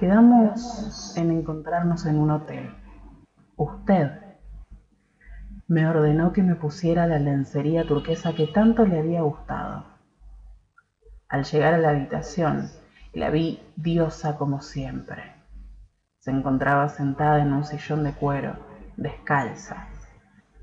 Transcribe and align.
Quedamos 0.00 1.14
en 1.18 1.30
encontrarnos 1.30 2.06
en 2.06 2.18
un 2.18 2.30
hotel. 2.30 2.74
Usted 3.56 4.10
me 5.68 5.86
ordenó 5.86 6.32
que 6.32 6.42
me 6.42 6.54
pusiera 6.54 7.06
la 7.06 7.18
lencería 7.18 7.86
turquesa 7.86 8.32
que 8.32 8.46
tanto 8.46 8.86
le 8.86 8.98
había 8.98 9.20
gustado. 9.20 9.84
Al 11.28 11.44
llegar 11.44 11.74
a 11.74 11.78
la 11.78 11.90
habitación, 11.90 12.70
la 13.12 13.28
vi 13.28 13.62
diosa 13.76 14.38
como 14.38 14.62
siempre. 14.62 15.34
Se 16.16 16.30
encontraba 16.30 16.88
sentada 16.88 17.42
en 17.42 17.52
un 17.52 17.64
sillón 17.64 18.02
de 18.02 18.14
cuero, 18.14 18.56
descalza. 18.96 19.88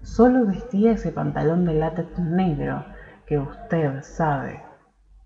Solo 0.02 0.48
vestía 0.48 0.94
ese 0.94 1.12
pantalón 1.12 1.64
de 1.66 1.76
látex 1.76 2.18
negro 2.18 2.84
que 3.28 3.38
usted 3.38 4.02
sabe 4.02 4.64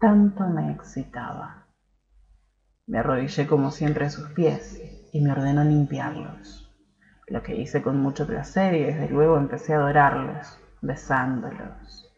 tanto 0.02 0.46
me 0.48 0.70
excitaba. 0.70 1.61
Me 2.92 3.00
arrodillé 3.00 3.48
como 3.48 3.72
siempre 3.72 4.08
a 4.08 4.10
sus 4.10 4.32
pies 4.32 4.82
y 5.14 5.22
me 5.22 5.32
ordenó 5.32 5.64
limpiarlos, 5.64 6.70
lo 7.26 7.42
que 7.42 7.56
hice 7.56 7.82
con 7.82 8.02
mucho 8.02 8.28
placer 8.28 8.74
y 8.74 8.84
desde 8.84 9.08
luego 9.08 9.38
empecé 9.38 9.74
a 9.74 9.78
adorarlos, 9.78 10.60
besándolos. 10.82 12.14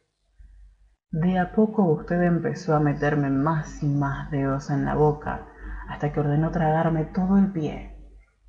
De 1.11 1.37
a 1.37 1.51
poco 1.51 1.83
usted 1.83 2.19
empezó 2.23 2.75
a 2.75 2.79
meterme 2.79 3.29
más 3.29 3.83
y 3.83 3.85
más 3.85 4.31
dedos 4.31 4.71
en 4.71 4.85
la 4.85 4.95
boca 4.95 5.45
hasta 5.89 6.11
que 6.11 6.21
ordenó 6.21 6.49
tragarme 6.49 7.05
todo 7.05 7.37
el 7.37 7.51
pie 7.51 7.95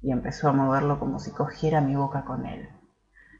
y 0.00 0.11
empezó 0.11 0.48
a 0.48 0.55
moverlo 0.55 0.98
como 0.98 1.19
si 1.19 1.30
cogiera 1.30 1.83
mi 1.83 1.95
boca 1.95 2.25
con 2.25 2.47
él. 2.47 2.70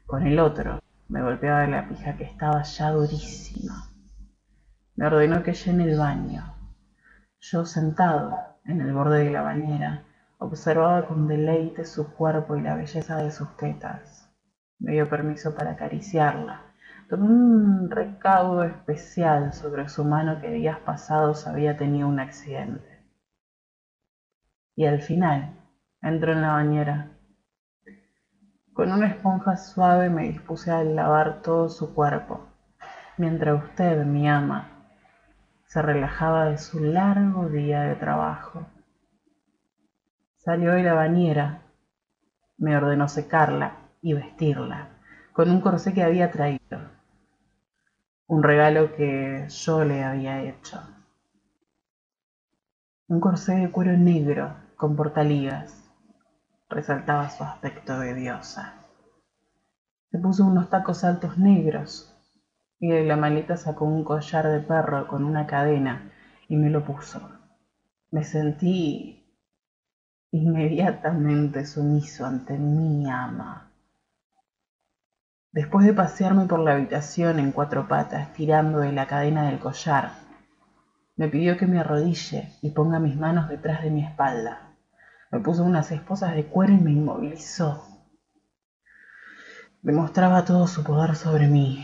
Con 0.05 0.27
el 0.27 0.37
otro 0.37 0.79
me 1.07 1.23
golpeaba 1.23 1.65
la 1.65 1.89
pija 1.89 2.17
que 2.17 2.25
estaba 2.25 2.61
ya 2.61 2.91
durísima. 2.91 3.89
Me 4.95 5.07
ordenó 5.07 5.41
que 5.41 5.53
llene 5.53 5.85
el 5.85 5.97
baño. 5.97 6.53
Yo 7.39 7.65
sentado, 7.65 8.54
en 8.65 8.81
el 8.81 8.93
borde 8.93 9.23
de 9.23 9.31
la 9.31 9.41
bañera, 9.41 10.03
observaba 10.39 11.07
con 11.07 11.27
deleite 11.27 11.85
su 11.85 12.13
cuerpo 12.13 12.55
y 12.55 12.61
la 12.61 12.75
belleza 12.75 13.17
de 13.17 13.31
sus 13.31 13.55
tetas. 13.57 14.29
Me 14.79 14.93
dio 14.93 15.09
permiso 15.09 15.55
para 15.55 15.71
acariciarla. 15.71 16.61
Tomé 17.09 17.27
un 17.27 17.89
recaudo 17.89 18.63
especial 18.63 19.53
sobre 19.53 19.87
su 19.89 20.03
mano 20.03 20.41
que 20.41 20.49
días 20.49 20.79
pasados 20.79 21.47
había 21.47 21.77
tenido 21.77 22.07
un 22.07 22.19
accidente. 22.19 23.03
Y 24.75 24.85
al 24.85 25.01
final 25.01 25.55
entró 26.01 26.33
en 26.33 26.41
la 26.41 26.53
bañera. 26.53 27.11
Con 28.73 28.91
una 28.91 29.07
esponja 29.07 29.55
suave 29.55 30.09
me 30.09 30.23
dispuse 30.23 30.71
a 30.71 30.83
lavar 30.83 31.41
todo 31.41 31.69
su 31.69 31.93
cuerpo, 31.93 32.45
mientras 33.17 33.63
usted, 33.63 34.03
mi 34.03 34.27
ama, 34.27 34.74
se 35.65 35.81
relajaba 35.81 36.45
de 36.45 36.57
su 36.57 36.79
largo 36.79 37.49
día 37.49 37.81
de 37.81 37.95
trabajo. 37.95 38.65
Salió 40.37 40.73
de 40.73 40.83
la 40.83 40.93
bañera, 40.93 41.63
me 42.57 42.77
ordenó 42.77 43.07
secarla 43.07 43.77
y 44.01 44.13
vestirla 44.13 44.89
con 45.33 45.49
un 45.49 45.59
corsé 45.59 45.93
que 45.93 46.03
había 46.03 46.31
traído, 46.31 46.79
un 48.27 48.41
regalo 48.41 48.95
que 48.95 49.47
yo 49.49 49.83
le 49.83 50.03
había 50.03 50.41
hecho. 50.43 50.81
Un 53.07 53.19
corsé 53.19 53.55
de 53.55 53.69
cuero 53.69 53.97
negro 53.97 54.55
con 54.77 54.95
portaligas 54.95 55.91
resaltaba 56.69 57.29
su 57.29 57.43
aspecto 57.43 57.99
de 57.99 58.13
diosa. 58.13 58.85
Se 60.09 60.19
puso 60.19 60.45
unos 60.45 60.69
tacos 60.69 61.03
altos 61.03 61.37
negros 61.37 62.14
y 62.85 62.89
de 62.89 63.03
la 63.03 63.15
maleta 63.15 63.57
sacó 63.57 63.85
un 63.85 64.03
collar 64.03 64.47
de 64.47 64.59
perro 64.59 65.07
con 65.07 65.23
una 65.23 65.47
cadena 65.47 66.11
y 66.47 66.55
me 66.55 66.69
lo 66.69 66.85
puso. 66.85 67.19
Me 68.11 68.23
sentí 68.23 69.25
inmediatamente 70.29 71.65
sumiso 71.65 72.27
ante 72.27 72.59
mi 72.59 73.09
ama. 73.09 73.71
Después 75.51 75.83
de 75.87 75.93
pasearme 75.93 76.45
por 76.45 76.59
la 76.59 76.73
habitación 76.73 77.39
en 77.39 77.51
cuatro 77.51 77.87
patas, 77.87 78.31
tirando 78.33 78.79
de 78.79 78.91
la 78.91 79.07
cadena 79.07 79.47
del 79.47 79.57
collar, 79.57 80.11
me 81.15 81.27
pidió 81.27 81.57
que 81.57 81.65
me 81.65 81.79
arrodille 81.79 82.51
y 82.61 82.69
ponga 82.69 82.99
mis 82.99 83.15
manos 83.15 83.49
detrás 83.49 83.81
de 83.81 83.89
mi 83.89 84.03
espalda. 84.03 84.75
Me 85.31 85.39
puso 85.39 85.63
unas 85.63 85.91
esposas 85.91 86.35
de 86.35 86.45
cuero 86.45 86.73
y 86.73 86.77
me 86.77 86.91
inmovilizó. 86.91 87.83
Demostraba 89.81 90.45
todo 90.45 90.67
su 90.67 90.83
poder 90.83 91.15
sobre 91.15 91.47
mí, 91.47 91.83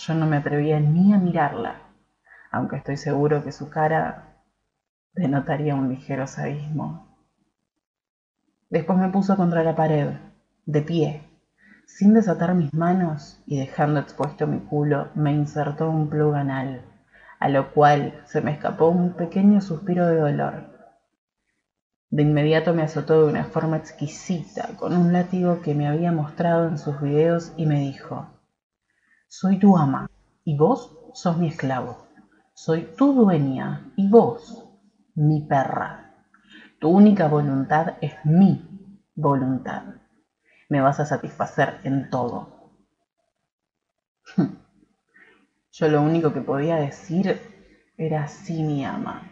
yo 0.00 0.14
no 0.14 0.26
me 0.26 0.38
atrevía 0.38 0.80
ni 0.80 1.12
a 1.12 1.18
mirarla, 1.18 1.74
aunque 2.50 2.76
estoy 2.76 2.96
seguro 2.96 3.44
que 3.44 3.52
su 3.52 3.68
cara 3.68 4.38
denotaría 5.12 5.74
un 5.74 5.90
ligero 5.90 6.26
sadismo. 6.26 7.06
Después 8.70 8.98
me 8.98 9.10
puso 9.10 9.36
contra 9.36 9.62
la 9.62 9.76
pared, 9.76 10.14
de 10.64 10.80
pie, 10.80 11.22
sin 11.86 12.14
desatar 12.14 12.54
mis 12.54 12.72
manos 12.72 13.42
y 13.44 13.58
dejando 13.58 14.00
expuesto 14.00 14.46
mi 14.46 14.60
culo, 14.60 15.08
me 15.14 15.32
insertó 15.32 15.90
un 15.90 16.08
plug 16.08 16.34
anal, 16.34 16.82
a 17.38 17.48
lo 17.50 17.72
cual 17.74 18.22
se 18.24 18.40
me 18.40 18.52
escapó 18.52 18.88
un 18.88 19.12
pequeño 19.12 19.60
suspiro 19.60 20.06
de 20.06 20.16
dolor. 20.16 20.70
De 22.08 22.22
inmediato 22.22 22.72
me 22.72 22.82
azotó 22.82 23.26
de 23.26 23.32
una 23.32 23.44
forma 23.44 23.76
exquisita 23.76 24.68
con 24.78 24.96
un 24.96 25.12
látigo 25.12 25.60
que 25.60 25.74
me 25.74 25.86
había 25.86 26.10
mostrado 26.10 26.68
en 26.68 26.78
sus 26.78 27.00
videos 27.02 27.52
y 27.56 27.66
me 27.66 27.80
dijo, 27.80 28.26
soy 29.30 29.60
tu 29.60 29.78
ama 29.78 30.10
y 30.44 30.56
vos 30.56 30.90
sos 31.14 31.38
mi 31.38 31.46
esclavo. 31.46 32.08
Soy 32.52 32.82
tu 32.98 33.14
dueña 33.14 33.92
y 33.94 34.08
vos 34.08 34.68
mi 35.14 35.42
perra. 35.42 36.26
Tu 36.80 36.88
única 36.88 37.28
voluntad 37.28 37.94
es 38.00 38.12
mi 38.24 39.00
voluntad. 39.14 39.84
Me 40.68 40.80
vas 40.80 40.98
a 40.98 41.06
satisfacer 41.06 41.78
en 41.84 42.10
todo. 42.10 42.72
Yo 45.72 45.88
lo 45.88 46.02
único 46.02 46.32
que 46.32 46.40
podía 46.40 46.76
decir 46.76 47.40
era 47.96 48.26
sí, 48.26 48.64
mi 48.64 48.84
ama. 48.84 49.22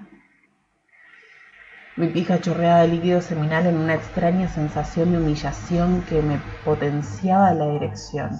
Mi 1.96 2.06
pija 2.06 2.40
chorreaba 2.40 2.84
líquido 2.84 3.20
seminal 3.20 3.66
en 3.66 3.76
una 3.76 3.96
extraña 3.96 4.46
sensación 4.46 5.10
de 5.10 5.18
humillación 5.18 6.02
que 6.02 6.22
me 6.22 6.38
potenciaba 6.64 7.52
la 7.52 7.66
erección 7.66 8.38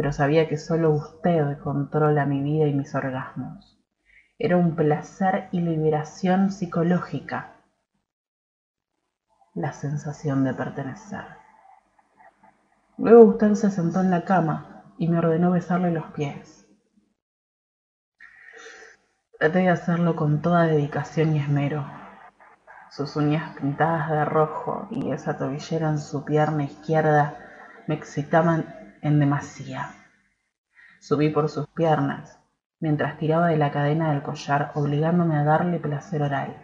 pero 0.00 0.14
sabía 0.14 0.48
que 0.48 0.56
solo 0.56 0.92
usted 0.92 1.58
controla 1.58 2.24
mi 2.24 2.40
vida 2.40 2.66
y 2.66 2.72
mis 2.72 2.94
orgasmos. 2.94 3.78
Era 4.38 4.56
un 4.56 4.74
placer 4.74 5.50
y 5.52 5.60
liberación 5.60 6.50
psicológica, 6.50 7.52
la 9.52 9.74
sensación 9.74 10.42
de 10.42 10.54
pertenecer. 10.54 11.26
Luego 12.96 13.24
usted 13.24 13.52
se 13.52 13.70
sentó 13.70 14.00
en 14.00 14.10
la 14.10 14.24
cama 14.24 14.84
y 14.96 15.06
me 15.06 15.18
ordenó 15.18 15.50
besarle 15.50 15.90
los 15.90 16.06
pies. 16.12 16.66
Traté 19.38 19.58
de 19.58 19.68
hacerlo 19.68 20.16
con 20.16 20.40
toda 20.40 20.62
dedicación 20.62 21.36
y 21.36 21.40
esmero. 21.40 21.84
Sus 22.90 23.16
uñas 23.16 23.54
pintadas 23.54 24.08
de 24.08 24.24
rojo 24.24 24.88
y 24.90 25.10
esa 25.10 25.36
tobillera 25.36 25.90
en 25.90 25.98
su 25.98 26.24
pierna 26.24 26.64
izquierda 26.64 27.36
me 27.86 27.96
excitaban 27.96 28.79
en 29.02 29.20
demasía. 29.20 29.90
Subí 31.00 31.30
por 31.30 31.48
sus 31.48 31.66
piernas, 31.68 32.38
mientras 32.80 33.18
tiraba 33.18 33.48
de 33.48 33.56
la 33.56 33.70
cadena 33.70 34.10
del 34.10 34.22
collar, 34.22 34.72
obligándome 34.74 35.36
a 35.36 35.44
darle 35.44 35.78
placer 35.78 36.22
oral. 36.22 36.56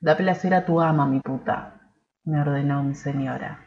Da 0.00 0.16
placer 0.16 0.54
a 0.54 0.64
tu 0.64 0.80
ama, 0.80 1.06
mi 1.06 1.20
puta, 1.20 1.80
me 2.24 2.40
ordenó 2.40 2.82
mi 2.82 2.94
señora. 2.94 3.60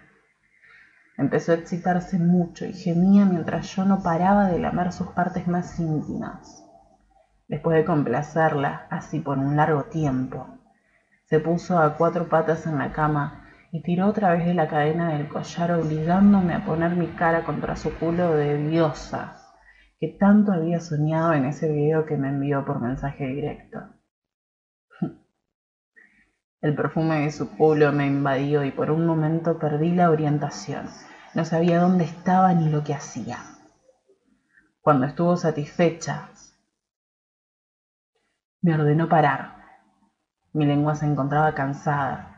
Empezó 1.18 1.52
a 1.52 1.56
excitarse 1.56 2.18
mucho 2.18 2.66
y 2.66 2.74
gemía 2.74 3.26
mientras 3.26 3.76
yo 3.76 3.86
no 3.86 4.02
paraba 4.02 4.48
de 4.48 4.60
lamer 4.60 4.92
sus 4.92 5.08
partes 5.10 5.48
más 5.48 5.80
íntimas. 5.80 6.64
Después 7.48 7.78
de 7.78 7.86
complacerla, 7.86 8.88
así 8.90 9.20
por 9.20 9.38
un 9.38 9.56
largo 9.56 9.84
tiempo, 9.84 10.48
se 11.26 11.40
puso 11.40 11.78
a 11.78 11.98
cuatro 11.98 12.30
patas 12.30 12.66
en 12.66 12.80
la 12.80 12.92
cama 12.92 13.43
y 13.74 13.82
tiró 13.82 14.08
otra 14.08 14.32
vez 14.34 14.46
de 14.46 14.54
la 14.54 14.68
cadena 14.68 15.18
del 15.18 15.28
collar 15.28 15.72
obligándome 15.72 16.54
a 16.54 16.64
poner 16.64 16.92
mi 16.96 17.08
cara 17.08 17.44
contra 17.44 17.76
su 17.76 17.92
culo 17.98 18.36
de 18.36 18.56
diosa 18.70 19.36
que 20.00 20.10
tanto 20.10 20.52
había 20.52 20.80
soñado 20.80 21.34
en 21.34 21.46
ese 21.46 21.72
video 21.72 22.06
que 22.06 22.16
me 22.16 22.30
envió 22.30 22.64
por 22.66 22.80
mensaje 22.80 23.26
directo. 23.26 23.80
El 26.62 26.76
perfume 26.76 27.22
de 27.22 27.32
su 27.32 27.50
culo 27.58 27.92
me 27.92 28.06
invadió 28.06 28.64
y 28.64 28.70
por 28.70 28.92
un 28.92 29.08
momento 29.08 29.58
perdí 29.58 29.92
la 29.92 30.12
orientación. 30.12 30.86
No 31.34 31.44
sabía 31.44 31.80
dónde 31.80 32.04
estaba 32.04 32.54
ni 32.54 32.70
lo 32.70 32.84
que 32.84 32.94
hacía. 32.94 33.40
Cuando 34.82 35.08
estuvo 35.08 35.36
satisfecha, 35.36 36.30
me 38.62 38.76
ordenó 38.76 39.10
parar. 39.10 39.56
Mi 40.52 40.68
lengua 40.68 40.94
se 40.94 41.08
encontraba 41.08 41.56
cansada 41.56 42.33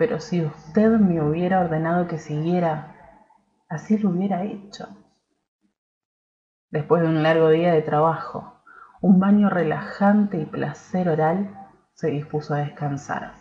pero 0.00 0.18
si 0.18 0.42
usted 0.42 0.88
me 0.92 1.20
hubiera 1.20 1.60
ordenado 1.60 2.08
que 2.08 2.16
siguiera, 2.16 2.96
así 3.68 3.98
lo 3.98 4.08
hubiera 4.08 4.44
hecho. 4.44 4.88
Después 6.70 7.02
de 7.02 7.08
un 7.08 7.22
largo 7.22 7.50
día 7.50 7.74
de 7.74 7.82
trabajo, 7.82 8.62
un 9.02 9.20
baño 9.20 9.50
relajante 9.50 10.40
y 10.40 10.46
placer 10.46 11.10
oral, 11.10 11.54
se 11.92 12.08
dispuso 12.08 12.54
a 12.54 12.60
descansar. 12.60 13.34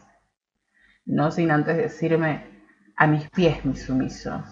no 1.05 1.31
sin 1.31 1.49
antes 1.51 1.77
decirme 1.77 2.65
a 2.97 3.07
mis 3.07 3.29
pies, 3.29 3.63
mi 3.63 3.77
sumiso. 3.77 4.43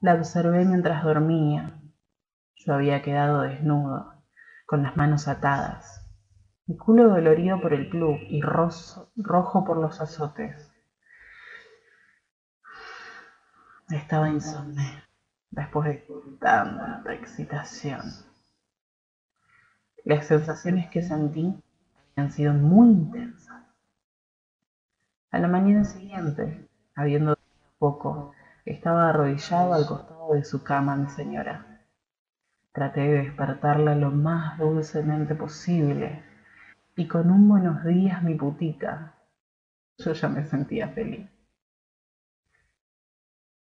La 0.00 0.14
observé 0.14 0.64
mientras 0.64 1.04
dormía. 1.04 1.78
Yo 2.54 2.72
había 2.72 3.02
quedado 3.02 3.42
desnudo, 3.42 4.24
con 4.64 4.82
las 4.82 4.96
manos 4.96 5.28
atadas, 5.28 6.07
mi 6.68 6.76
culo 6.76 7.08
dolorido 7.08 7.58
por 7.62 7.72
el 7.72 7.88
club 7.88 8.18
y 8.28 8.42
rojo 8.42 9.64
por 9.64 9.78
los 9.78 10.02
azotes. 10.02 10.70
Estaba 13.88 14.28
insomne 14.28 15.02
después 15.50 15.88
de 15.88 16.06
tanta 16.38 17.14
excitación. 17.14 18.02
Las 20.04 20.26
sensaciones 20.26 20.90
que 20.90 21.00
sentí 21.00 21.58
han 22.16 22.30
sido 22.30 22.52
muy 22.52 22.88
intensas. 22.90 23.62
A 25.30 25.38
la 25.38 25.48
mañana 25.48 25.84
siguiente, 25.84 26.68
habiendo 26.94 27.38
poco, 27.78 28.32
estaba 28.66 29.08
arrodillado 29.08 29.72
al 29.72 29.86
costado 29.86 30.34
de 30.34 30.44
su 30.44 30.62
cama 30.62 30.96
mi 30.96 31.08
señora. 31.08 31.80
Traté 32.72 33.00
de 33.00 33.22
despertarla 33.22 33.94
lo 33.94 34.10
más 34.10 34.58
dulcemente 34.58 35.34
posible 35.34 36.27
y 36.98 37.06
con 37.06 37.30
un 37.30 37.48
buenos 37.48 37.84
días 37.84 38.24
mi 38.24 38.34
putita, 38.34 39.14
yo 39.98 40.12
ya 40.14 40.28
me 40.28 40.44
sentía 40.44 40.88
feliz. 40.88 41.30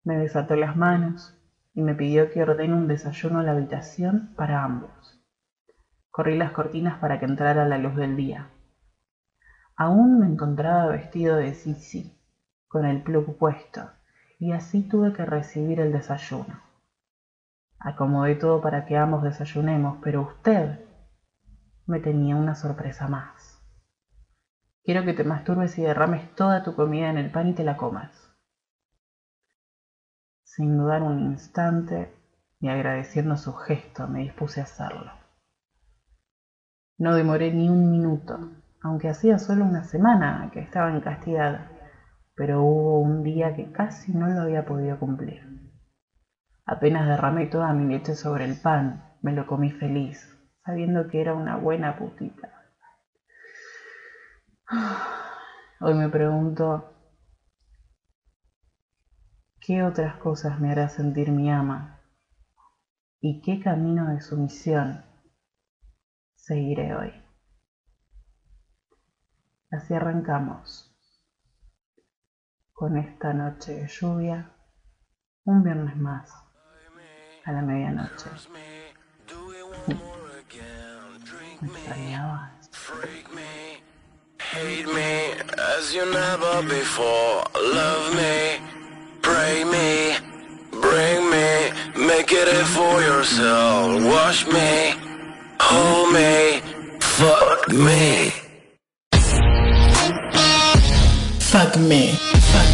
Me 0.04 0.16
desató 0.16 0.54
las 0.54 0.76
manos 0.76 1.36
y 1.74 1.82
me 1.82 1.96
pidió 1.96 2.30
que 2.30 2.44
ordene 2.44 2.74
un 2.74 2.86
desayuno 2.86 3.40
a 3.40 3.42
la 3.42 3.50
habitación 3.50 4.32
para 4.36 4.62
ambos. 4.62 5.20
Corrí 6.12 6.38
las 6.38 6.52
cortinas 6.52 7.00
para 7.00 7.18
que 7.18 7.24
entrara 7.24 7.66
la 7.66 7.78
luz 7.78 7.96
del 7.96 8.14
día. 8.16 8.48
Aún 9.74 10.20
me 10.20 10.26
encontraba 10.26 10.86
vestido 10.86 11.36
de 11.36 11.52
sisi, 11.54 12.16
con 12.68 12.84
el 12.84 13.02
plug 13.02 13.36
puesto, 13.36 13.90
y 14.38 14.52
así 14.52 14.82
tuve 14.82 15.12
que 15.12 15.26
recibir 15.26 15.80
el 15.80 15.90
desayuno. 15.90 16.60
Acomodé 17.80 18.36
todo 18.36 18.60
para 18.60 18.86
que 18.86 18.96
ambos 18.96 19.24
desayunemos, 19.24 19.98
pero 20.00 20.22
usted 20.22 20.85
me 21.86 22.00
tenía 22.00 22.36
una 22.36 22.54
sorpresa 22.54 23.08
más. 23.08 23.62
Quiero 24.82 25.04
que 25.04 25.14
te 25.14 25.24
masturbes 25.24 25.78
y 25.78 25.82
derrames 25.82 26.34
toda 26.34 26.62
tu 26.62 26.74
comida 26.74 27.10
en 27.10 27.18
el 27.18 27.30
pan 27.30 27.48
y 27.48 27.54
te 27.54 27.64
la 27.64 27.76
comas. 27.76 28.32
Sin 30.44 30.78
dudar 30.78 31.02
un 31.02 31.20
instante 31.20 32.12
y 32.60 32.68
agradeciendo 32.68 33.36
su 33.36 33.52
gesto, 33.52 34.08
me 34.08 34.20
dispuse 34.20 34.60
a 34.60 34.64
hacerlo. 34.64 35.12
No 36.98 37.14
demoré 37.14 37.52
ni 37.52 37.68
un 37.68 37.90
minuto, 37.90 38.38
aunque 38.82 39.08
hacía 39.08 39.38
solo 39.38 39.64
una 39.64 39.84
semana 39.84 40.50
que 40.52 40.60
estaba 40.60 40.90
en 40.90 41.00
castidad, 41.00 41.66
pero 42.34 42.62
hubo 42.62 43.00
un 43.00 43.22
día 43.22 43.54
que 43.54 43.70
casi 43.70 44.12
no 44.12 44.28
lo 44.28 44.42
había 44.42 44.64
podido 44.64 44.98
cumplir. 44.98 45.42
Apenas 46.64 47.06
derramé 47.06 47.46
toda 47.46 47.72
mi 47.72 47.92
leche 47.92 48.14
sobre 48.14 48.44
el 48.44 48.60
pan, 48.60 49.16
me 49.22 49.32
lo 49.32 49.46
comí 49.46 49.70
feliz, 49.72 50.35
sabiendo 50.66 51.08
que 51.08 51.20
era 51.20 51.32
una 51.32 51.56
buena 51.56 51.96
putita. 51.96 52.52
Hoy 55.80 55.94
me 55.94 56.08
pregunto 56.08 56.92
¿Qué 59.60 59.82
otras 59.82 60.16
cosas 60.18 60.60
me 60.60 60.70
hará 60.70 60.88
sentir 60.88 61.32
mi 61.32 61.50
ama? 61.50 62.00
¿Y 63.20 63.42
qué 63.42 63.60
camino 63.60 64.12
de 64.12 64.20
sumisión 64.20 65.04
seguiré 66.36 66.94
hoy? 66.94 67.12
Así 69.72 69.92
arrancamos 69.94 70.96
con 72.72 72.96
esta 72.96 73.32
noche 73.32 73.72
de 73.72 73.88
lluvia, 73.88 74.54
un 75.44 75.64
viernes 75.64 75.96
más, 75.96 76.30
a 77.44 77.50
la 77.50 77.62
medianoche. 77.62 78.30
¿Me 81.60 81.68
extrañabas? 81.68 82.50
Hate 84.38 84.86
me 84.86 85.32
as 85.76 85.92
you 85.94 86.04
never 86.12 86.62
before. 86.68 87.44
Love 87.54 88.14
me. 88.14 88.76
Pray 89.26 89.64
me, 89.64 90.16
bring 90.70 91.30
me, 91.30 91.48
make 92.06 92.30
it 92.30 92.48
for 92.66 93.02
yourself. 93.02 94.04
Wash 94.04 94.46
me, 94.46 94.94
hold 95.60 96.12
me, 96.14 96.60
fuck 97.00 97.68
me. 97.72 98.30
Fuck 101.40 101.76
me. 101.76 102.12
Fuck 102.52 102.66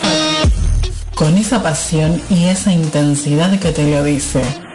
me. 0.00 1.14
Con 1.14 1.36
esa 1.36 1.62
pasión 1.62 2.22
y 2.30 2.46
esa 2.46 2.72
intensidad 2.72 3.60
que 3.60 3.72
te 3.72 3.90
lo 3.90 4.02
dice. 4.02 4.65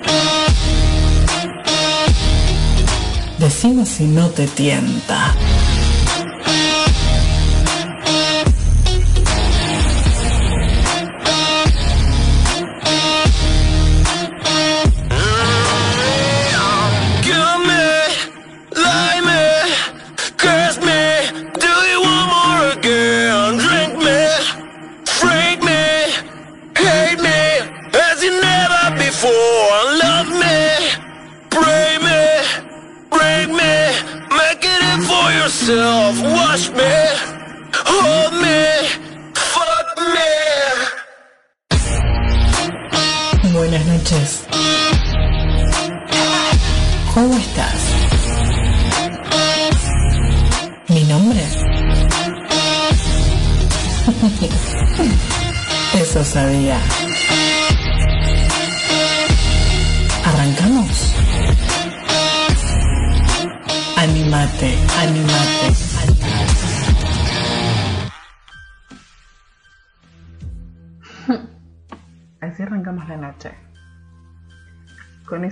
Decime 3.41 3.87
si 3.87 4.03
no 4.03 4.29
te 4.29 4.45
tienta. 4.45 5.35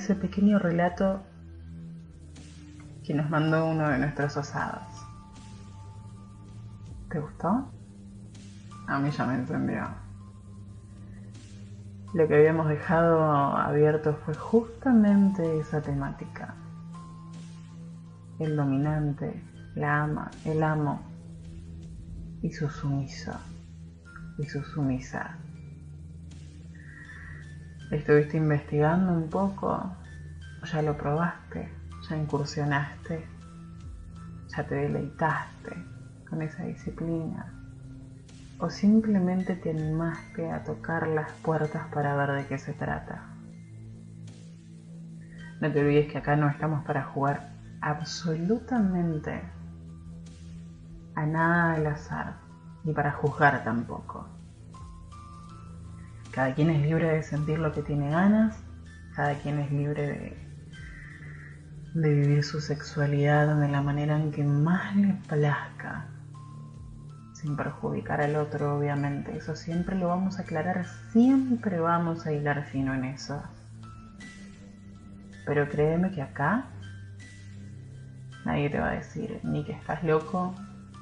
Ese 0.10 0.20
pequeño 0.20 0.58
relato 0.58 1.22
que 3.06 3.13
nos 3.13 3.30
mandó 3.30 3.68
uno 3.68 3.89
de 3.89 4.00
nuestros 4.00 4.38
osados. 4.38 4.82
¿Te 7.12 7.20
gustó? 7.20 7.72
A 8.88 8.98
mí 8.98 9.12
ya 9.12 9.28
me 9.28 9.36
encendió. 9.36 9.88
Lo 12.16 12.28
que 12.28 12.38
habíamos 12.38 12.70
dejado 12.70 13.22
abierto 13.56 14.16
fue 14.25 14.34
justamente 14.34 15.60
esa 15.60 15.80
temática. 15.80 16.56
El 18.39 18.56
dominante, 18.56 19.44
la 19.75 20.06
ama, 20.06 20.32
el 20.44 20.63
amo 20.63 21.04
y 22.42 22.51
su 22.51 22.68
sumiso 22.68 23.34
y 24.39 24.46
su 24.46 24.63
sumisa. 24.63 25.38
¿Estuviste 27.92 28.38
investigando 28.38 29.13
un 29.13 29.30
poco? 29.30 29.99
¿Ya 30.63 30.82
lo 30.82 30.98
probaste? 30.98 31.72
¿Ya 32.10 32.18
incursionaste? 32.18 33.25
¿Ya 34.56 34.63
te 34.63 34.75
deleitaste 34.75 35.86
con 36.30 36.42
esa 36.42 36.63
disciplina? 36.63 37.54
¿O 38.60 38.70
simplemente 38.70 39.56
te 39.56 39.70
animaste 39.70 40.51
a 40.51 40.63
tocar 40.63 41.08
las 41.08 41.32
puertas 41.44 41.88
para 41.94 42.16
ver 42.16 42.32
de 42.34 42.46
qué 42.46 42.58
se 42.58 42.74
trata? 42.74 43.24
No 45.62 45.72
te 45.72 45.80
olvides 45.80 46.12
que 46.12 46.18
acá 46.18 46.36
no 46.36 46.50
estamos 46.50 46.84
para 46.84 47.04
jugar 47.04 47.42
absolutamente 47.82 49.42
a 51.16 51.25
nada 51.25 51.74
al 51.74 51.88
azar, 51.88 52.36
ni 52.84 52.94
para 52.94 53.13
juzgar 53.13 53.63
tampoco. 53.63 54.28
Cada 56.32 56.54
quien 56.54 56.70
es 56.70 56.82
libre 56.82 57.10
de 57.10 57.24
sentir 57.24 57.60
lo 57.60 57.72
que 57.72 57.82
tiene 57.82 58.10
ganas, 58.10 58.62
cada 59.16 59.36
quien 59.36 59.60
es 59.60 59.72
libre 59.72 60.08
de, 60.08 60.49
de 61.93 62.13
vivir 62.13 62.43
su 62.43 62.62
sexualidad 62.62 63.55
de 63.60 63.67
la 63.67 63.81
manera 63.81 64.15
en 64.15 64.31
que 64.31 64.43
más 64.43 64.96
le 64.96 65.13
plazca, 65.27 66.05
sin 67.34 67.55
perjudicar 67.55 68.22
al 68.22 68.36
otro, 68.36 68.77
obviamente. 68.77 69.36
Eso 69.36 69.55
siempre 69.55 69.96
lo 69.96 70.10
vamos 70.10 70.38
a 70.38 70.43
aclarar, 70.43 70.86
siempre 71.12 71.79
vamos 71.79 72.27
a 72.27 72.31
hilar 72.31 72.65
fino 72.65 72.93
en 72.93 73.05
eso. 73.05 73.41
Pero 75.46 75.67
créeme 75.67 76.12
que 76.12 76.22
acá 76.22 76.65
nadie 78.46 78.69
te 78.69 78.79
va 78.79 78.89
a 78.89 78.93
decir 78.93 79.39
ni 79.43 79.63
que 79.63 79.72
estás 79.72 80.03
loco, 80.03 80.53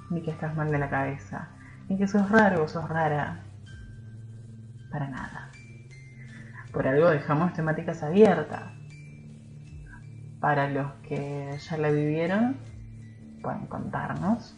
ni 0.09 0.21
que 0.21 0.31
estás 0.31 0.55
mal 0.55 0.71
de 0.71 0.77
la 0.77 0.89
cabeza, 0.89 1.49
ni 1.89 1.97
que 1.97 2.07
sos 2.07 2.29
raro 2.31 2.63
o 2.63 2.67
sos 2.67 2.87
rara. 2.87 3.43
Para 4.89 5.09
nada. 5.09 5.51
Por 6.71 6.87
algo 6.87 7.09
dejamos 7.09 7.53
temáticas 7.53 8.03
abiertas. 8.03 8.76
Para 10.39 10.69
los 10.69 10.91
que 11.03 11.57
ya 11.57 11.77
la 11.77 11.89
vivieron, 11.89 12.57
pueden 13.41 13.65
contarnos, 13.67 14.55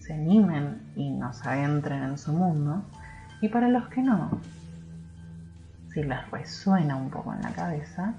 se 0.00 0.14
animen 0.14 0.82
y 0.96 1.10
nos 1.10 1.46
adentren 1.46 2.02
en 2.02 2.18
su 2.18 2.32
mundo. 2.32 2.82
Y 3.40 3.48
para 3.48 3.68
los 3.68 3.88
que 3.88 4.02
no, 4.02 4.40
si 5.92 6.02
les 6.02 6.30
resuena 6.30 6.96
un 6.96 7.10
poco 7.10 7.32
en 7.32 7.42
la 7.42 7.52
cabeza, 7.52 8.14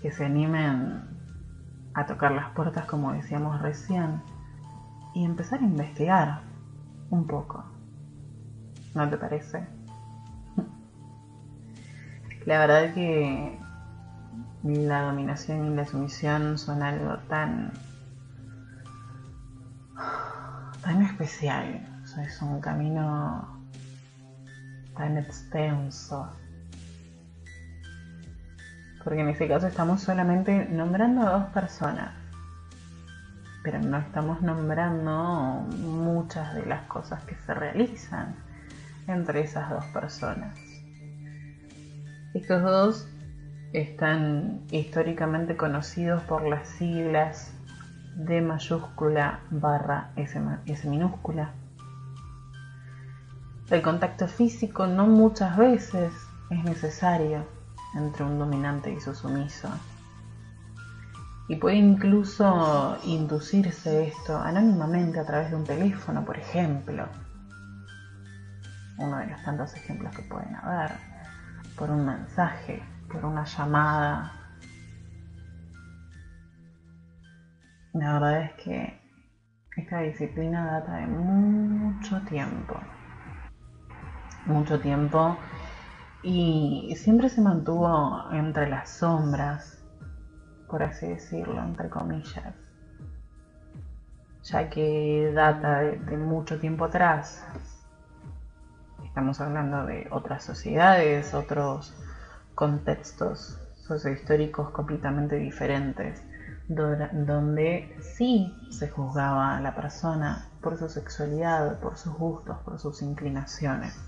que 0.00 0.10
se 0.10 0.24
animen 0.24 1.02
a 1.94 2.06
tocar 2.06 2.32
las 2.32 2.50
puertas 2.50 2.86
como 2.86 3.12
decíamos 3.12 3.60
recién 3.62 4.20
y 5.14 5.24
empezar 5.24 5.60
a 5.60 5.64
investigar 5.64 6.40
un 7.10 7.26
poco. 7.26 7.64
¿No 8.94 9.08
te 9.08 9.16
parece? 9.16 9.66
La 12.46 12.58
verdad 12.58 12.92
que 12.94 13.61
la 14.62 15.02
dominación 15.02 15.72
y 15.72 15.76
la 15.76 15.86
sumisión 15.86 16.56
son 16.58 16.82
algo 16.82 17.18
tan 17.28 17.72
tan 20.82 21.02
especial. 21.02 21.86
es 22.22 22.42
un 22.42 22.60
camino 22.60 23.60
tan 24.96 25.18
extenso. 25.18 26.28
Porque 29.02 29.20
en 29.20 29.30
este 29.30 29.48
caso 29.48 29.66
estamos 29.66 30.02
solamente 30.02 30.66
nombrando 30.66 31.22
a 31.22 31.30
dos 31.30 31.44
personas. 31.46 32.12
Pero 33.64 33.80
no 33.80 33.98
estamos 33.98 34.42
nombrando 34.42 35.66
muchas 35.78 36.54
de 36.54 36.66
las 36.66 36.82
cosas 36.82 37.22
que 37.24 37.36
se 37.36 37.54
realizan 37.54 38.34
entre 39.06 39.40
esas 39.40 39.70
dos 39.70 39.84
personas. 39.86 40.56
Estos 42.34 42.62
dos 42.62 43.08
están 43.72 44.60
históricamente 44.70 45.56
conocidos 45.56 46.22
por 46.24 46.46
las 46.46 46.68
siglas 46.68 47.52
D 48.16 48.42
mayúscula 48.42 49.40
barra 49.50 50.10
S, 50.16 50.38
minúscula. 50.84 51.52
El 53.70 53.80
contacto 53.80 54.28
físico 54.28 54.86
no 54.86 55.06
muchas 55.06 55.56
veces 55.56 56.12
es 56.50 56.64
necesario 56.64 57.46
entre 57.94 58.24
un 58.24 58.38
dominante 58.38 58.92
y 58.92 59.00
su 59.00 59.14
sumiso. 59.14 59.68
Y 61.48 61.56
puede 61.56 61.76
incluso 61.76 62.98
inducirse 63.04 64.08
esto 64.08 64.38
anónimamente 64.38 65.18
a 65.18 65.24
través 65.24 65.50
de 65.50 65.56
un 65.56 65.64
teléfono, 65.64 66.24
por 66.24 66.36
ejemplo. 66.36 67.06
Uno 68.98 69.16
de 69.16 69.26
los 69.26 69.42
tantos 69.42 69.74
ejemplos 69.74 70.14
que 70.14 70.22
pueden 70.22 70.54
haber. 70.56 70.92
Por 71.76 71.90
un 71.90 72.04
mensaje, 72.04 72.82
por 73.12 73.24
una 73.24 73.44
llamada. 73.44 74.32
La 77.92 78.14
verdad 78.14 78.40
es 78.40 78.52
que 78.54 79.00
esta 79.76 80.00
disciplina 80.00 80.80
data 80.80 80.96
de 80.96 81.06
mucho 81.06 82.20
tiempo. 82.22 82.74
Mucho 84.46 84.80
tiempo. 84.80 85.36
Y 86.22 86.94
siempre 86.96 87.28
se 87.28 87.40
mantuvo 87.40 88.30
entre 88.32 88.68
las 88.68 88.88
sombras, 88.90 89.82
por 90.68 90.82
así 90.82 91.08
decirlo, 91.08 91.62
entre 91.62 91.90
comillas. 91.90 92.54
Ya 94.44 94.68
que 94.68 95.32
data 95.34 95.80
de, 95.80 96.16
mucho 96.16 96.58
tiempo 96.58 96.86
atrás. 96.86 97.44
Estamos 99.04 99.40
hablando 99.40 99.84
de 99.84 100.06
otras 100.10 100.42
sociedades, 100.42 101.34
otros 101.34 101.94
contextos 102.54 103.58
sociohistóricos 103.76 104.70
completamente 104.70 105.36
diferentes, 105.36 106.22
donde 106.68 107.94
sí 108.00 108.54
se 108.70 108.88
juzgaba 108.88 109.56
a 109.56 109.60
la 109.60 109.74
persona 109.74 110.48
por 110.60 110.78
su 110.78 110.88
sexualidad, 110.88 111.78
por 111.80 111.96
sus 111.96 112.14
gustos, 112.14 112.56
por 112.64 112.78
sus 112.78 113.02
inclinaciones. 113.02 113.98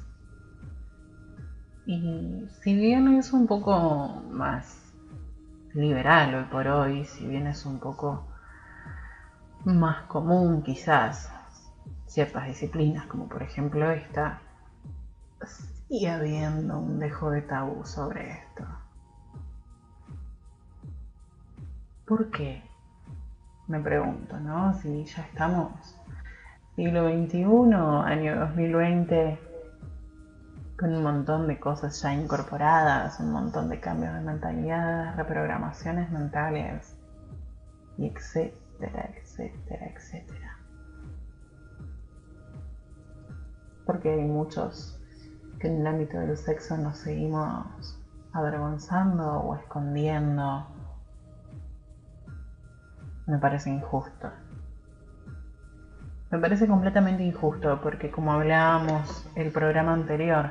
Y 1.86 2.48
si 2.62 2.74
bien 2.74 3.08
es 3.08 3.32
un 3.32 3.46
poco 3.46 4.22
más 4.30 4.78
liberal 5.74 6.34
hoy 6.34 6.44
por 6.44 6.68
hoy, 6.68 7.04
si 7.04 7.26
bien 7.26 7.46
es 7.46 7.66
un 7.66 7.78
poco 7.78 8.24
más 9.64 10.02
común 10.02 10.62
quizás 10.62 11.30
ciertas 12.06 12.46
disciplinas, 12.46 13.06
como 13.06 13.28
por 13.28 13.42
ejemplo 13.42 13.90
esta, 13.90 14.40
y 15.94 16.06
habiendo 16.06 16.80
un 16.80 16.98
dejo 16.98 17.30
de 17.30 17.42
tabú 17.42 17.84
sobre 17.84 18.32
esto. 18.32 18.64
¿Por 22.04 22.32
qué? 22.32 22.64
Me 23.68 23.78
pregunto, 23.78 24.40
¿no? 24.40 24.74
Si 24.74 25.04
ya 25.04 25.22
estamos 25.22 25.70
siglo 26.74 27.08
XXI, 27.08 27.44
año 27.44 28.40
2020, 28.40 29.38
con 30.76 30.96
un 30.96 31.02
montón 31.04 31.46
de 31.46 31.60
cosas 31.60 32.02
ya 32.02 32.12
incorporadas, 32.12 33.20
un 33.20 33.30
montón 33.30 33.68
de 33.68 33.78
cambios 33.78 34.14
de 34.14 34.20
mentalidad, 34.20 35.14
reprogramaciones 35.16 36.10
mentales, 36.10 36.96
y 37.98 38.08
etcétera, 38.08 39.10
etcétera, 39.14 39.86
etcétera. 39.94 40.58
Porque 43.86 44.10
hay 44.10 44.24
muchos 44.24 44.93
en 45.68 45.80
el 45.80 45.87
ámbito 45.87 46.18
del 46.18 46.37
sexo 46.37 46.76
nos 46.76 46.99
seguimos 46.99 47.99
avergonzando 48.33 49.40
o 49.40 49.54
escondiendo, 49.56 50.66
me 53.26 53.38
parece 53.38 53.71
injusto. 53.71 54.30
Me 56.30 56.38
parece 56.38 56.66
completamente 56.66 57.23
injusto 57.23 57.80
porque 57.80 58.11
como 58.11 58.33
hablábamos 58.33 59.28
el 59.37 59.52
programa 59.52 59.92
anterior, 59.94 60.50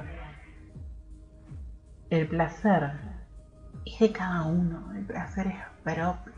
el 2.10 2.28
placer 2.28 2.92
es 3.86 4.00
de 4.00 4.12
cada 4.12 4.46
uno, 4.46 4.94
el 4.96 5.06
placer 5.06 5.48
es 5.48 5.62
propio. 5.84 6.34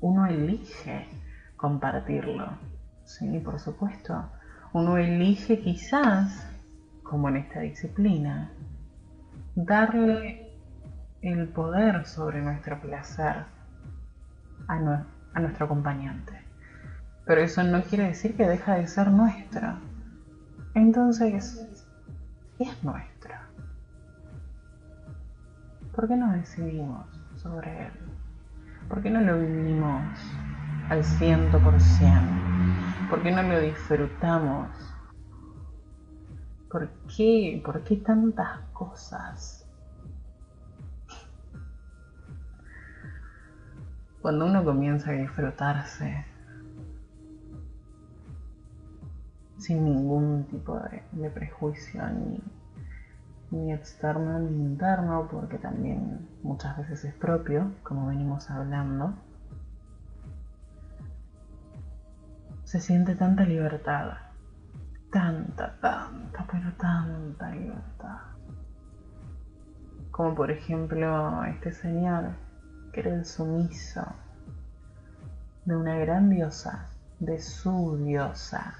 Uno 0.00 0.26
elige 0.26 1.06
compartirlo. 1.56 2.48
Sí, 3.04 3.38
por 3.40 3.60
supuesto. 3.60 4.30
Uno 4.72 4.96
elige 4.96 5.60
quizás 5.60 6.51
como 7.12 7.28
en 7.28 7.36
esta 7.36 7.60
disciplina, 7.60 8.50
darle 9.54 10.50
el 11.20 11.46
poder 11.48 12.06
sobre 12.06 12.40
nuestro 12.40 12.80
placer 12.80 13.44
a, 14.66 14.78
nuestro 15.38 15.66
acompañante. 15.66 16.32
Pero 17.26 17.42
eso 17.42 17.62
no 17.64 17.82
quiere 17.82 18.04
decir 18.04 18.34
que 18.34 18.48
deja 18.48 18.76
de 18.76 18.86
ser 18.86 19.10
nuestro. 19.10 19.74
Entonces, 20.72 21.68
es 22.58 22.82
nuestro. 22.82 23.34
¿Por 25.94 26.08
qué 26.08 26.16
no 26.16 26.32
decidimos 26.32 27.04
sobre 27.36 27.88
él? 27.88 27.92
¿Por 28.88 29.02
qué 29.02 29.10
no 29.10 29.20
lo 29.20 29.38
vivimos 29.38 30.02
al 30.88 31.04
ciento 31.04 31.58
por 31.58 31.78
cien? 31.78 32.26
¿Por 33.10 33.22
qué 33.22 33.30
no 33.32 33.42
lo 33.42 33.60
disfrutamos 33.60 34.91
¿Por 36.72 36.88
qué? 37.14 37.60
¿Por 37.62 37.84
qué 37.84 37.96
tantas 37.98 38.60
cosas? 38.72 39.68
Cuando 44.22 44.46
uno 44.46 44.64
comienza 44.64 45.10
a 45.10 45.14
disfrutarse 45.14 46.24
sin 49.58 49.84
ningún 49.84 50.44
tipo 50.44 50.80
de, 51.12 51.28
prejuicio 51.28 52.02
ni, 53.50 53.70
externo 53.70 54.38
ni 54.38 54.64
interno, 54.64 55.28
porque 55.30 55.58
también 55.58 56.26
muchas 56.42 56.78
veces 56.78 57.04
es 57.04 57.14
propio, 57.14 57.70
como 57.82 58.06
venimos 58.06 58.48
hablando, 58.50 59.12
se 62.64 62.80
siente 62.80 63.14
tanta 63.14 63.44
libertad 63.44 64.21
tanta, 65.12 65.76
tanta, 65.80 66.46
pero 66.50 66.72
tanta 66.72 67.50
libertad. 67.50 68.18
Como 70.10 70.34
por 70.34 70.50
ejemplo 70.50 71.44
este 71.44 71.70
señor, 71.72 72.30
que 72.92 73.00
era 73.00 73.14
el 73.14 73.24
sumiso 73.24 74.04
de 75.64 75.76
una 75.76 75.96
gran 75.98 76.30
diosa 76.30 76.88
de 77.20 77.38
su 77.38 77.98
diosa. 77.98 78.74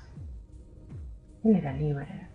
Él 1.44 1.56
era 1.56 1.72
libre. 1.72 2.28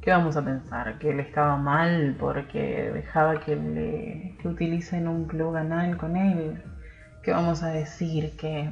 ¿Qué 0.00 0.10
vamos 0.10 0.36
a 0.36 0.44
pensar? 0.44 0.98
¿Que 0.98 1.10
él 1.10 1.20
estaba 1.20 1.56
mal 1.56 2.16
porque 2.18 2.90
dejaba 2.92 3.40
que, 3.40 3.54
le, 3.54 4.36
que 4.40 4.48
utilicen 4.48 5.06
un 5.06 5.26
plug 5.28 5.56
anal 5.56 5.96
con 5.96 6.16
él? 6.16 6.60
¿Qué 7.22 7.30
vamos 7.30 7.62
a 7.62 7.68
decir? 7.68 8.36
¿Que, 8.36 8.68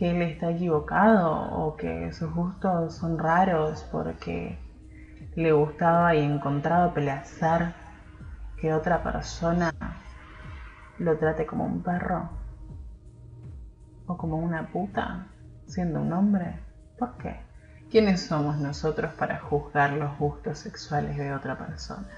¿Que 0.00 0.12
él 0.12 0.22
está 0.22 0.50
equivocado? 0.50 1.30
¿O 1.30 1.76
que 1.76 2.10
sus 2.14 2.32
gustos 2.32 2.94
son 2.96 3.18
raros 3.18 3.86
porque 3.92 4.58
le 5.34 5.52
gustaba 5.52 6.14
y 6.14 6.22
encontraba 6.22 6.94
placer 6.94 7.74
que 8.58 8.72
otra 8.72 9.02
persona 9.02 9.70
lo 10.98 11.18
trate 11.18 11.44
como 11.44 11.66
un 11.66 11.82
perro? 11.82 12.30
¿O 14.06 14.16
como 14.16 14.38
una 14.38 14.68
puta 14.68 15.26
siendo 15.66 16.00
un 16.00 16.14
hombre? 16.14 16.58
¿Por 16.98 17.18
qué? 17.18 17.38
¿Quiénes 17.90 18.24
somos 18.24 18.56
nosotros 18.56 19.12
para 19.12 19.38
juzgar 19.38 19.92
los 19.92 20.16
gustos 20.16 20.60
sexuales 20.60 21.18
de 21.18 21.34
otra 21.34 21.58
persona? 21.58 22.08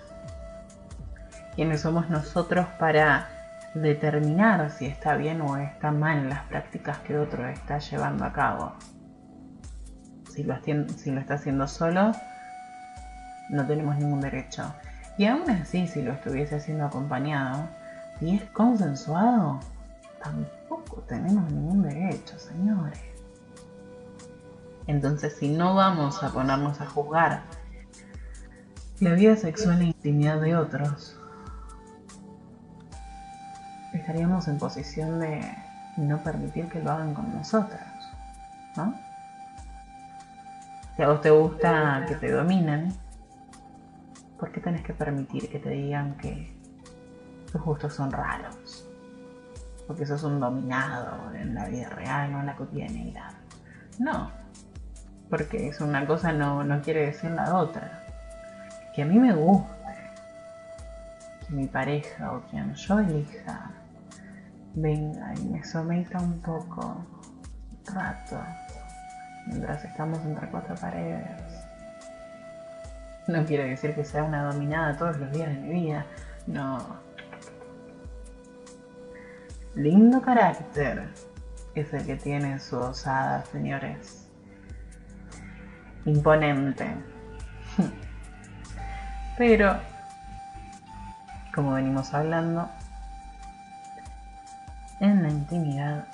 ¿Quiénes 1.56 1.80
somos 1.80 2.08
nosotros 2.08 2.64
para 2.78 3.31
determinar 3.74 4.70
si 4.70 4.86
está 4.86 5.16
bien 5.16 5.40
o 5.40 5.56
está 5.56 5.90
mal 5.92 6.28
las 6.28 6.44
prácticas 6.44 6.98
que 6.98 7.18
otro 7.18 7.46
está 7.48 7.78
llevando 7.78 8.24
a 8.24 8.32
cabo? 8.32 8.72
Si 10.30 10.42
lo, 10.44 10.56
si 10.62 11.10
lo 11.10 11.20
está 11.20 11.34
haciendo 11.34 11.66
solo, 11.66 12.12
no 13.50 13.66
tenemos 13.66 13.96
ningún 13.96 14.20
derecho. 14.20 14.74
Y 15.18 15.26
aún 15.26 15.48
así, 15.50 15.86
si 15.86 16.02
lo 16.02 16.12
estuviese 16.12 16.56
haciendo 16.56 16.86
acompañado, 16.86 17.68
y 18.20 18.36
es 18.36 18.44
consensuado, 18.50 19.60
tampoco 20.22 21.02
tenemos 21.08 21.50
ningún 21.50 21.82
derecho, 21.82 22.38
señores. 22.38 23.00
Entonces, 24.86 25.36
si 25.36 25.48
no 25.48 25.74
vamos 25.74 26.22
a 26.22 26.30
ponernos 26.30 26.80
a 26.80 26.86
juzgar 26.86 27.42
la 29.00 29.14
vida 29.14 29.36
sexual 29.36 29.82
e 29.82 29.86
intimidad 29.86 30.40
de 30.40 30.56
otros, 30.56 31.18
estaríamos 33.92 34.48
en 34.48 34.58
posición 34.58 35.20
de 35.20 35.40
no 35.96 36.18
permitir 36.22 36.68
que 36.68 36.80
lo 36.80 36.90
hagan 36.90 37.14
con 37.14 37.34
nosotros, 37.34 37.80
¿no? 38.76 38.94
Si 40.96 41.02
a 41.02 41.08
vos 41.08 41.20
te 41.20 41.30
gusta 41.30 42.04
que 42.06 42.14
te 42.16 42.30
dominen, 42.30 42.92
¿por 44.38 44.52
qué 44.52 44.60
tenés 44.60 44.82
que 44.82 44.92
permitir 44.92 45.50
que 45.50 45.58
te 45.58 45.70
digan 45.70 46.16
que 46.16 46.54
tus 47.50 47.62
gustos 47.62 47.94
son 47.94 48.12
raros? 48.12 48.88
Porque 49.86 50.06
sos 50.06 50.22
un 50.22 50.38
dominado 50.38 51.34
en 51.34 51.54
la 51.54 51.66
vida 51.66 51.88
real, 51.90 52.32
no 52.32 52.40
en 52.40 52.46
la 52.46 52.56
cotidianidad. 52.56 53.32
No, 53.98 54.30
porque 55.28 55.68
es 55.68 55.80
una 55.80 56.06
cosa 56.06 56.32
no, 56.32 56.62
no 56.62 56.80
quiere 56.82 57.06
decir 57.06 57.30
la 57.30 57.56
otra. 57.56 58.04
Que 58.94 59.02
a 59.02 59.06
mí 59.06 59.18
me 59.18 59.32
guste, 59.32 60.10
que 61.46 61.54
mi 61.54 61.66
pareja 61.66 62.32
o 62.32 62.42
quien 62.42 62.74
yo 62.74 62.98
elija 62.98 63.70
venga 64.74 65.34
y 65.34 65.44
me 65.46 65.64
someta 65.64 66.18
un 66.18 66.40
poco, 66.40 67.04
rato, 67.92 68.40
mientras 69.46 69.84
estamos 69.84 70.18
entre 70.24 70.48
cuatro 70.48 70.74
paredes. 70.76 71.42
No 73.28 73.44
quiere 73.44 73.68
decir 73.68 73.94
que 73.94 74.04
sea 74.04 74.24
una 74.24 74.44
dominada 74.44 74.96
todos 74.96 75.18
los 75.18 75.32
días 75.32 75.48
de 75.48 75.60
mi 75.60 75.68
vida, 75.70 76.06
no. 76.46 76.78
Lindo 79.74 80.20
carácter 80.20 81.08
es 81.74 81.92
el 81.94 82.04
que 82.04 82.16
tiene 82.16 82.58
su 82.58 82.76
osada, 82.76 83.44
señores 83.46 84.22
imponente. 86.04 86.86
Pero, 89.38 89.78
como 91.54 91.72
venimos 91.74 92.12
hablando, 92.14 92.70
en 95.02 95.22
la 95.22 95.28
intimidad 95.28 96.06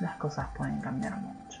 las 0.00 0.16
cosas 0.16 0.46
pueden 0.56 0.80
cambiar 0.80 1.20
mucho. 1.20 1.60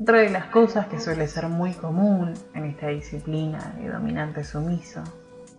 Otra 0.00 0.18
de 0.18 0.30
las 0.30 0.46
cosas 0.46 0.86
que 0.86 1.00
suele 1.00 1.26
ser 1.26 1.48
muy 1.48 1.72
común 1.72 2.34
en 2.54 2.64
esta 2.64 2.88
disciplina 2.88 3.74
de 3.78 3.88
dominante 3.88 4.44
sumiso 4.44 5.02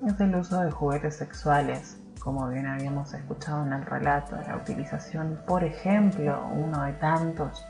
es 0.06 0.20
el 0.20 0.36
uso 0.36 0.62
de 0.62 0.72
juguetes 0.72 1.18
sexuales, 1.18 1.98
como 2.20 2.48
bien 2.50 2.66
habíamos 2.66 3.14
escuchado 3.14 3.66
en 3.66 3.74
el 3.74 3.86
relato, 3.86 4.38
la 4.48 4.56
utilización, 4.56 5.42
por 5.46 5.64
ejemplo, 5.64 6.48
uno 6.54 6.84
de 6.84 6.94
tantos, 6.94 7.66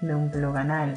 de 0.00 0.14
un 0.14 0.30
pluganal. 0.30 0.94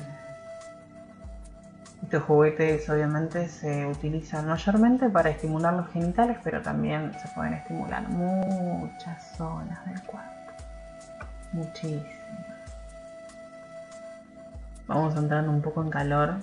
Estos 2.04 2.24
juguetes 2.24 2.90
obviamente 2.90 3.48
se 3.50 3.86
utilizan 3.86 4.48
mayormente 4.48 5.10
para 5.10 5.30
estimular 5.30 5.74
los 5.74 5.90
genitales, 5.90 6.38
pero 6.44 6.62
también 6.62 7.12
se 7.14 7.28
pueden 7.30 7.54
estimular 7.54 8.08
muchas 8.10 9.36
zonas 9.36 9.86
del 9.86 10.02
cuerpo. 10.04 10.30
Muchísimas. 11.52 12.06
Vamos 14.88 15.16
entrando 15.16 15.52
un 15.52 15.62
poco 15.62 15.84
en 15.84 15.90
calor 15.90 16.36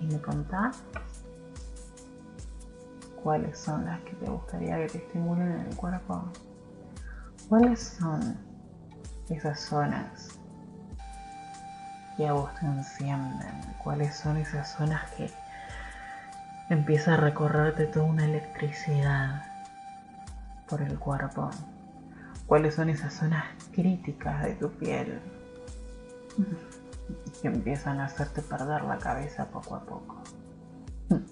y 0.00 0.06
me 0.06 0.20
contás 0.20 0.82
cuáles 3.22 3.58
son 3.58 3.86
las 3.86 4.00
que 4.02 4.12
te 4.16 4.30
gustaría 4.30 4.76
que 4.78 4.86
te 4.86 4.98
estimulen 4.98 5.52
en 5.52 5.60
el 5.60 5.76
cuerpo. 5.76 6.30
¿Cuáles 7.48 7.80
son 7.80 8.36
esas 9.28 9.60
zonas 9.60 10.35
que 12.16 12.26
a 12.26 12.32
vos 12.32 12.54
te 12.54 12.66
encienden, 12.66 13.60
cuáles 13.82 14.14
son 14.14 14.38
esas 14.38 14.72
zonas 14.72 15.10
que 15.12 15.30
empieza 16.70 17.14
a 17.14 17.16
recorrerte 17.18 17.86
toda 17.86 18.06
una 18.06 18.24
electricidad 18.24 19.42
por 20.68 20.82
el 20.82 20.98
cuerpo, 20.98 21.50
cuáles 22.46 22.74
son 22.74 22.88
esas 22.88 23.12
zonas 23.12 23.44
críticas 23.72 24.42
de 24.42 24.54
tu 24.54 24.70
piel 24.70 25.20
que 27.42 27.48
empiezan 27.48 28.00
a 28.00 28.06
hacerte 28.06 28.42
perder 28.42 28.82
la 28.82 28.98
cabeza 28.98 29.46
poco 29.46 29.76
a 29.76 29.84
poco. 29.84 30.22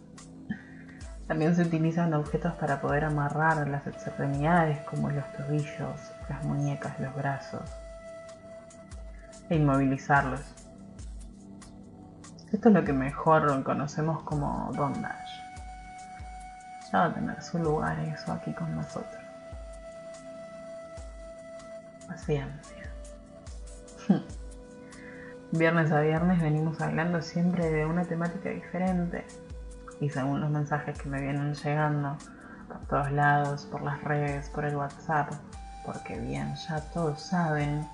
También 1.27 1.57
se 1.57 1.63
utilizan 1.63 2.13
objetos 2.13 2.53
para 2.55 2.83
poder 2.83 3.05
amarrar 3.05 3.67
las 3.67 3.87
extremidades 3.87 4.79
como 4.83 5.11
los 5.11 5.25
tobillos, 5.33 6.13
las 6.29 6.45
muñecas, 6.45 7.01
los 7.01 7.15
brazos 7.15 7.63
e 9.49 9.57
inmovilizarlos 9.57 10.64
esto 12.55 12.69
es 12.69 12.75
lo 12.75 12.85
que 12.85 12.93
mejor 12.93 13.65
conocemos 13.65 14.23
como 14.23 14.71
bondage. 14.77 15.43
Ya 16.93 17.01
va 17.01 17.05
a 17.07 17.15
tener 17.15 17.43
su 17.43 17.59
lugar 17.59 17.99
eso 17.99 18.33
aquí 18.33 18.53
con 18.53 18.77
nosotros. 18.77 19.23
Paciencia. 22.07 22.91
Viernes 25.51 25.91
a 25.91 26.01
viernes 26.01 26.41
venimos 26.41 26.81
hablando 26.81 27.23
siempre 27.23 27.71
de 27.71 27.87
una 27.87 28.05
temática 28.05 28.51
diferente 28.51 29.25
y 30.01 30.11
según 30.11 30.41
los 30.41 30.51
mensajes 30.51 30.99
que 30.99 31.09
me 31.09 31.21
vienen 31.21 31.55
llegando 31.55 32.17
por 32.69 32.79
todos 32.87 33.11
lados, 33.13 33.67
por 33.67 33.83
las 33.83 34.03
redes, 34.03 34.49
por 34.51 34.65
el 34.65 34.75
WhatsApp, 34.75 35.33
porque 35.85 36.19
bien, 36.19 36.55
ya 36.57 36.81
todos 36.93 37.21
saben 37.21 37.89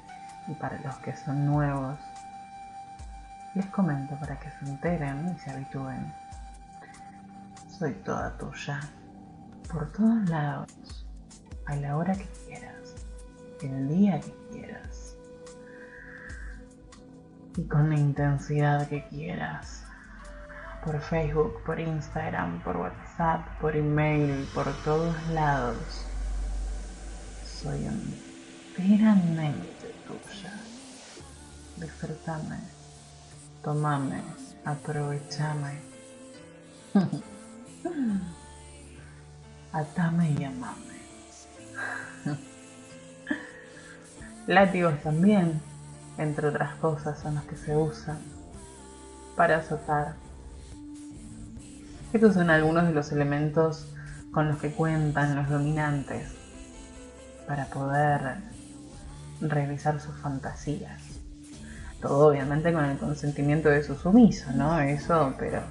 y 0.49 0.55
para 0.55 0.81
los 0.83 0.96
que 0.96 1.14
son 1.16 1.46
nuevos 1.46 1.99
les 3.55 3.67
comento 3.67 4.19
para 4.21 4.39
que 4.39 4.51
se 4.51 4.65
enteren 4.65 5.35
y 5.35 5.39
se 5.39 5.51
habitúen. 5.51 6.13
Soy 7.69 7.95
toda 8.05 8.37
tuya, 8.39 8.81
por 9.71 9.91
todos 9.93 10.29
lados, 10.29 11.07
a 11.67 11.77
la 11.77 11.97
hora 11.97 12.15
que 12.15 12.29
quieras, 12.47 13.07
el 13.63 13.89
día 13.89 14.21
que 14.21 14.35
quieras 14.53 15.17
y 17.57 17.65
con 17.65 17.91
la 17.91 17.97
intensidad 17.97 18.89
que 18.89 19.07
quieras. 19.09 19.85
Por 20.85 20.99
Facebook, 21.01 21.63
por 21.65 21.79
Instagram, 21.79 22.63
por 22.63 22.77
WhatsApp, 22.77 23.47
por 23.61 23.77
email, 23.77 24.49
por 24.55 24.73
todos 24.83 25.15
lados. 25.29 26.07
Soy 27.45 27.85
enteramente 27.85 29.95
tuya. 30.07 30.55
Disfrútame 31.77 32.80
tomame, 33.62 34.23
aprovechame. 34.64 35.81
Atame 39.73 40.33
y 40.33 40.44
amame. 40.44 41.01
Látigos 44.46 45.01
también, 45.03 45.61
entre 46.18 46.49
otras 46.49 46.75
cosas, 46.77 47.20
son 47.20 47.37
los 47.37 47.44
que 47.44 47.57
se 47.57 47.77
usan 47.77 48.18
para 49.37 49.59
azotar. 49.59 50.16
Estos 52.12 52.35
son 52.35 52.51
algunos 52.51 52.87
de 52.87 52.92
los 52.92 53.12
elementos 53.12 53.87
con 54.33 54.49
los 54.49 54.59
que 54.59 54.73
cuentan 54.73 55.37
los 55.37 55.49
dominantes 55.49 56.33
para 57.46 57.66
poder 57.66 58.38
realizar 59.40 60.01
sus 60.01 60.16
fantasías. 60.16 61.10
Todo 62.01 62.29
obviamente 62.29 62.73
con 62.73 62.85
el 62.85 62.99
consentimiento 62.99 63.69
de 63.69 63.83
su 63.83 63.95
sumiso, 63.95 64.51
¿no? 64.53 64.79
Eso, 64.81 65.35
pero 65.39 65.63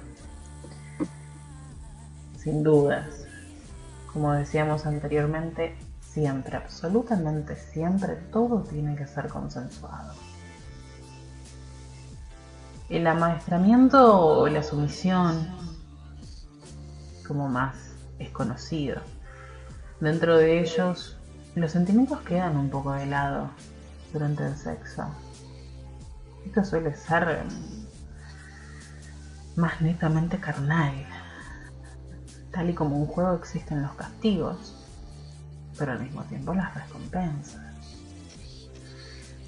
sin 2.36 2.62
dudas. 2.62 3.26
Como 4.12 4.32
decíamos 4.32 4.86
anteriormente, 4.86 5.76
siempre, 6.00 6.56
absolutamente 6.56 7.56
siempre, 7.56 8.16
todo 8.32 8.62
tiene 8.62 8.96
que 8.96 9.06
ser 9.06 9.28
consensuado. 9.28 10.14
El 12.88 13.06
amaestramiento 13.06 14.18
o 14.18 14.48
la 14.48 14.64
sumisión, 14.64 15.48
como 17.26 17.48
más 17.48 17.76
es 18.18 18.30
conocido, 18.30 19.00
dentro 20.00 20.36
de 20.36 20.60
ellos 20.60 21.16
los 21.54 21.70
sentimientos 21.70 22.20
quedan 22.22 22.56
un 22.56 22.68
poco 22.70 22.92
de 22.92 23.06
lado 23.06 23.50
durante 24.12 24.44
el 24.44 24.56
sexo. 24.56 25.04
Esto 26.44 26.64
suele 26.64 26.94
ser 26.96 27.44
más 29.56 29.80
netamente 29.80 30.38
carnal. 30.38 31.06
Tal 32.50 32.70
y 32.70 32.74
como 32.74 32.96
un 32.96 33.06
juego 33.06 33.34
existen 33.34 33.82
los 33.82 33.92
castigos, 33.92 34.76
pero 35.78 35.92
al 35.92 36.00
mismo 36.00 36.22
tiempo 36.24 36.54
las 36.54 36.74
recompensas. 36.74 37.62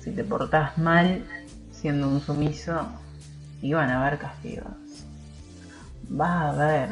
Si 0.00 0.10
te 0.12 0.24
portas 0.24 0.78
mal 0.78 1.24
siendo 1.70 2.08
un 2.08 2.20
sumiso, 2.20 2.86
iban 3.60 3.90
a 3.90 4.00
haber 4.00 4.18
castigos. 4.18 4.72
Va 6.08 6.42
a 6.42 6.48
haber 6.50 6.90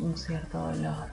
un 0.00 0.16
cierto 0.16 0.58
dolor. 0.58 1.08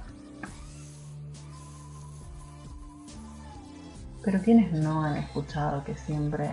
Pero 4.24 4.41
quienes 4.41 4.71
no 4.71 5.04
han 5.04 5.17
escuchado 5.17 5.84
que 5.84 5.95
siempre 5.97 6.52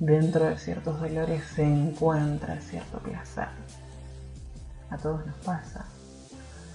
dentro 0.00 0.44
de 0.44 0.58
ciertos 0.58 1.00
dolores 1.00 1.44
se 1.54 1.62
encuentra 1.62 2.60
cierto 2.60 2.98
placer. 2.98 3.48
A 4.90 4.96
todos 4.96 5.26
nos 5.26 5.36
pasa. 5.36 5.86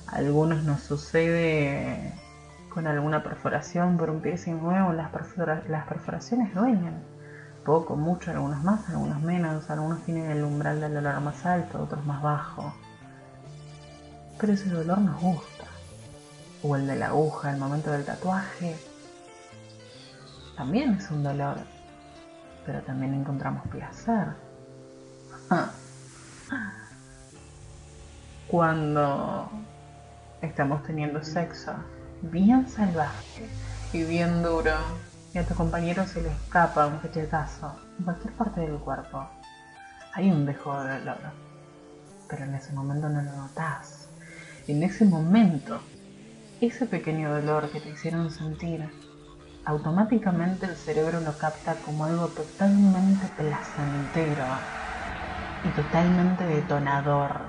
A 0.07 0.17
algunos 0.17 0.63
nos 0.63 0.81
sucede 0.81 2.13
con 2.69 2.87
alguna 2.87 3.23
perforación 3.23 3.97
por 3.97 4.09
un 4.09 4.21
piercing 4.21 4.61
nuevo, 4.61 4.93
las, 4.93 5.11
las 5.67 5.87
perforaciones 5.87 6.53
duelen. 6.53 7.03
Poco, 7.65 7.95
mucho, 7.95 8.31
algunos 8.31 8.63
más, 8.63 8.89
algunos 8.89 9.21
menos, 9.21 9.69
algunos 9.69 10.03
tienen 10.03 10.31
el 10.31 10.43
umbral 10.43 10.79
del 10.79 10.93
dolor 10.93 11.19
más 11.21 11.45
alto, 11.45 11.83
otros 11.83 12.05
más 12.05 12.21
bajo. 12.21 12.73
Pero 14.39 14.53
ese 14.53 14.69
dolor 14.69 14.99
nos 14.99 15.21
gusta. 15.21 15.65
O 16.63 16.75
el 16.75 16.87
de 16.87 16.95
la 16.95 17.07
aguja, 17.07 17.51
el 17.51 17.57
momento 17.57 17.91
del 17.91 18.05
tatuaje, 18.05 18.75
también 20.57 20.95
es 20.95 21.09
un 21.09 21.23
dolor, 21.23 21.57
pero 22.69 22.83
también 22.83 23.15
encontramos 23.15 23.67
placer. 23.69 24.27
Cuando 28.47 29.49
estamos 30.39 30.83
teniendo 30.83 31.23
sexo 31.23 31.73
bien 32.21 32.69
salvaje 32.69 33.49
y 33.91 34.03
bien 34.03 34.43
duro 34.43 34.75
y 35.33 35.39
a 35.39 35.47
tu 35.47 35.55
compañero 35.55 36.05
se 36.05 36.21
le 36.21 36.29
escapa 36.29 36.85
un 36.85 36.99
cachetazo 36.99 37.75
en 37.97 38.05
cualquier 38.05 38.33
parte 38.33 38.61
del 38.61 38.77
cuerpo, 38.77 39.27
hay 40.13 40.29
un 40.29 40.45
dejo 40.45 40.83
de 40.83 40.99
dolor, 40.99 41.17
pero 42.29 42.43
en 42.43 42.53
ese 42.53 42.71
momento 42.73 43.09
no 43.09 43.23
lo 43.23 43.31
notas. 43.31 44.09
En 44.67 44.83
ese 44.83 45.05
momento, 45.05 45.79
ese 46.61 46.85
pequeño 46.85 47.31
dolor 47.31 47.71
que 47.71 47.81
te 47.81 47.89
hicieron 47.89 48.29
sentir 48.29 48.87
automáticamente 49.69 50.65
el 50.65 50.75
cerebro 50.75 51.21
lo 51.21 51.37
capta 51.37 51.75
como 51.85 52.05
algo 52.05 52.27
totalmente 52.27 53.27
placentero 53.37 54.45
y 55.63 55.69
totalmente 55.69 56.43
detonador. 56.43 57.41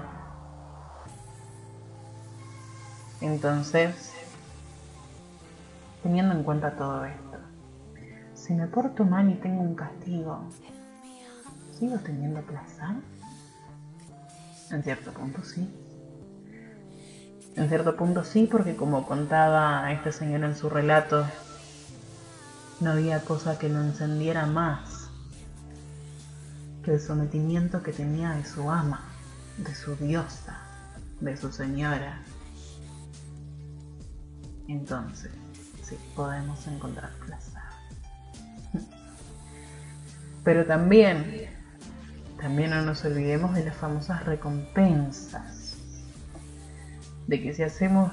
Entonces, 3.23 4.13
teniendo 6.03 6.35
en 6.35 6.43
cuenta 6.43 6.73
todo 6.73 7.07
esto, 7.07 7.39
si 8.35 8.53
me 8.53 8.67
porto 8.67 9.05
mal 9.05 9.31
y 9.31 9.35
tengo 9.37 9.63
un 9.63 9.75
castigo, 9.75 10.45
¿sigo 11.73 11.97
teniendo 12.01 12.43
placer? 12.43 12.97
En 14.71 14.83
cierto 14.83 15.11
punto 15.13 15.43
sí. 15.43 15.75
En 17.57 17.69
cierto 17.69 17.97
punto 17.97 18.25
sí, 18.25 18.47
porque 18.51 18.77
como 18.77 19.07
contaba 19.07 19.91
este 19.91 20.13
señor 20.13 20.45
en 20.45 20.55
su 20.55 20.69
relato, 20.69 21.27
no 22.81 22.93
había 22.93 23.21
cosa 23.21 23.59
que 23.59 23.69
lo 23.69 23.81
encendiera 23.81 24.47
más 24.47 25.11
que 26.83 26.95
el 26.95 27.01
sometimiento 27.01 27.83
que 27.83 27.93
tenía 27.93 28.31
de 28.31 28.45
su 28.45 28.71
ama, 28.71 29.03
de 29.59 29.75
su 29.75 29.97
diosa, 29.97 30.59
de 31.21 31.37
su 31.37 31.53
señora. 31.53 32.23
Entonces, 34.66 35.31
sí, 35.83 35.99
podemos 36.16 36.66
encontrar 36.66 37.11
placer. 37.27 37.61
Pero 40.45 40.64
también, 40.64 41.51
también 42.40 42.71
no 42.71 42.81
nos 42.81 43.05
olvidemos 43.05 43.55
de 43.55 43.66
las 43.66 43.77
famosas 43.77 44.25
recompensas. 44.25 45.77
De 47.27 47.43
que 47.43 47.53
si 47.53 47.62
hacemos 47.62 48.11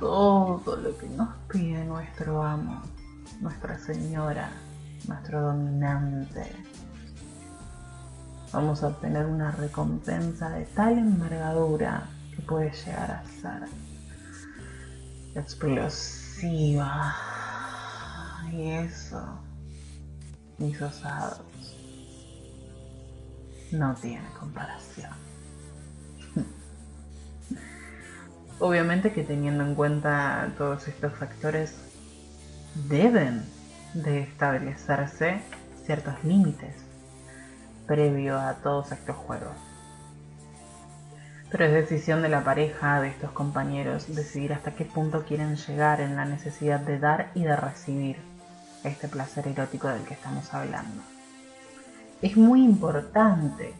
todo 0.00 0.76
lo 0.76 0.96
que 0.96 1.06
nos 1.08 1.28
pide 1.48 1.84
nuestro 1.84 2.42
amo, 2.42 2.82
nuestra 3.44 3.78
señora, 3.78 4.48
nuestro 5.06 5.42
dominante. 5.42 6.50
Vamos 8.52 8.82
a 8.82 8.88
obtener 8.88 9.26
una 9.26 9.50
recompensa 9.50 10.48
de 10.48 10.64
tal 10.64 10.96
envergadura 10.98 12.08
que 12.34 12.40
puede 12.40 12.72
llegar 12.72 13.10
a 13.10 13.22
ser 13.24 13.68
explosiva. 15.34 17.14
Y 18.50 18.70
eso, 18.70 19.40
mis 20.56 20.80
osados, 20.80 21.42
no 23.72 23.94
tiene 23.96 24.26
comparación. 24.40 25.10
Obviamente 28.58 29.12
que 29.12 29.22
teniendo 29.22 29.64
en 29.64 29.74
cuenta 29.74 30.50
todos 30.56 30.88
estos 30.88 31.12
factores, 31.12 31.93
deben 32.74 33.44
de 33.94 34.22
establecerse 34.22 35.40
ciertos 35.84 36.22
límites 36.24 36.74
previo 37.86 38.38
a 38.38 38.54
todos 38.54 38.90
estos 38.92 39.16
juegos. 39.16 39.56
Pero 41.50 41.66
es 41.66 41.72
decisión 41.72 42.22
de 42.22 42.28
la 42.28 42.42
pareja, 42.42 43.00
de 43.00 43.08
estos 43.08 43.30
compañeros, 43.30 44.12
decidir 44.12 44.52
hasta 44.52 44.74
qué 44.74 44.84
punto 44.84 45.24
quieren 45.24 45.54
llegar 45.56 46.00
en 46.00 46.16
la 46.16 46.24
necesidad 46.24 46.80
de 46.80 46.98
dar 46.98 47.30
y 47.34 47.44
de 47.44 47.54
recibir 47.54 48.16
este 48.82 49.06
placer 49.06 49.46
erótico 49.46 49.88
del 49.88 50.02
que 50.02 50.14
estamos 50.14 50.52
hablando. 50.52 51.02
Es 52.22 52.36
muy 52.36 52.64
importante 52.64 53.72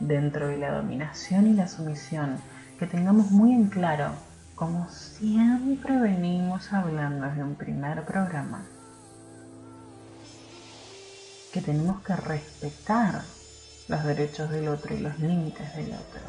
dentro 0.00 0.48
de 0.48 0.56
la 0.56 0.72
dominación 0.72 1.46
y 1.46 1.54
la 1.54 1.68
sumisión 1.68 2.38
que 2.78 2.86
tengamos 2.86 3.30
muy 3.30 3.52
en 3.52 3.66
claro 3.66 4.12
como 4.58 4.88
siempre 4.88 5.96
venimos 5.98 6.72
hablando 6.72 7.26
desde 7.26 7.44
un 7.44 7.54
primer 7.54 8.04
programa, 8.04 8.64
que 11.52 11.60
tenemos 11.60 12.02
que 12.02 12.16
respetar 12.16 13.22
los 13.86 14.04
derechos 14.04 14.50
del 14.50 14.66
otro 14.66 14.96
y 14.96 14.98
los 14.98 15.16
límites 15.20 15.76
del 15.76 15.92
otro. 15.92 16.22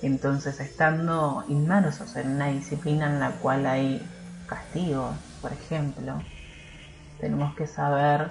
Entonces, 0.00 0.58
estando 0.58 1.44
inmersos 1.48 2.16
en 2.16 2.30
una 2.30 2.46
disciplina 2.46 3.06
en 3.06 3.20
la 3.20 3.32
cual 3.32 3.66
hay 3.66 4.08
castigos, 4.48 5.14
por 5.42 5.52
ejemplo, 5.52 6.14
tenemos 7.20 7.54
que 7.56 7.66
saber, 7.66 8.30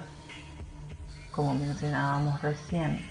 como 1.30 1.54
mencionábamos 1.54 2.42
recién, 2.42 3.06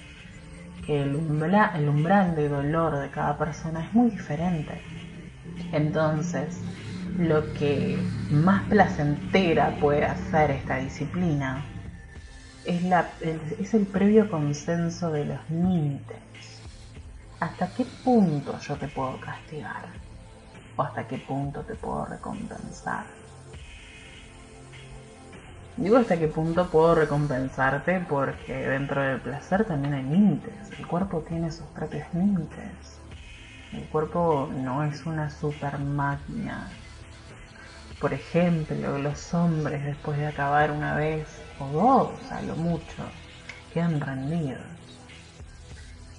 que 0.86 1.02
el, 1.02 1.12
el 1.16 1.90
umbral 1.90 2.36
de 2.36 2.50
dolor 2.50 2.98
de 2.98 3.10
cada 3.10 3.38
persona 3.38 3.86
es 3.86 3.94
muy 3.94 4.10
diferente 4.10 4.82
entonces, 5.72 6.60
lo 7.18 7.54
que 7.54 7.98
más 8.32 8.64
placentera 8.70 9.76
puede 9.80 10.06
hacer 10.06 10.52
esta 10.52 10.78
disciplina 10.78 11.66
es, 12.66 13.74
el 13.74 13.86
previo 13.88 14.30
consenso 14.30 15.12
de 15.12 15.26
los 15.26 15.50
límites. 15.50 16.18
¿Hasta 17.40 17.74
qué 17.74 17.86
punto 18.04 18.60
yo 18.60 18.76
te 18.76 18.88
puedo 18.88 19.20
castigar? 19.20 19.86
¿O 20.76 20.84
hasta 20.84 21.08
qué 21.08 21.18
punto 21.18 21.62
te 21.62 21.76
puedo 21.76 22.06
recompensar? 22.06 23.06
Digo 25.78 25.98
hasta 25.98 26.20
qué 26.20 26.28
punto 26.28 26.70
puedo 26.70 26.94
recompensarte 26.94 28.02
porque 28.02 28.54
dentro 28.54 29.02
del 29.02 29.22
placer 29.22 29.64
también 29.64 29.94
hay 29.94 30.04
límites. 30.04 30.78
El 30.78 30.86
cuerpo 30.86 31.24
tiene 31.28 31.52
sus 31.52 31.66
propios 31.68 32.06
límites. 32.14 32.99
El 33.74 33.84
cuerpo 33.84 34.50
no 34.52 34.84
es 34.84 35.06
una 35.06 35.30
super 35.30 35.78
máquina 35.78 36.70
Por 38.00 38.14
ejemplo, 38.14 38.98
los 38.98 39.34
hombres 39.34 39.86
después 39.86 40.18
de 40.18 40.28
acabar 40.28 40.72
una 40.72 40.96
vez 40.96 41.28
o 41.60 41.68
dos 41.68 42.32
a 42.32 42.42
lo 42.42 42.56
mucho 42.56 43.04
quedan 43.74 44.02
rendidos. 44.02 44.62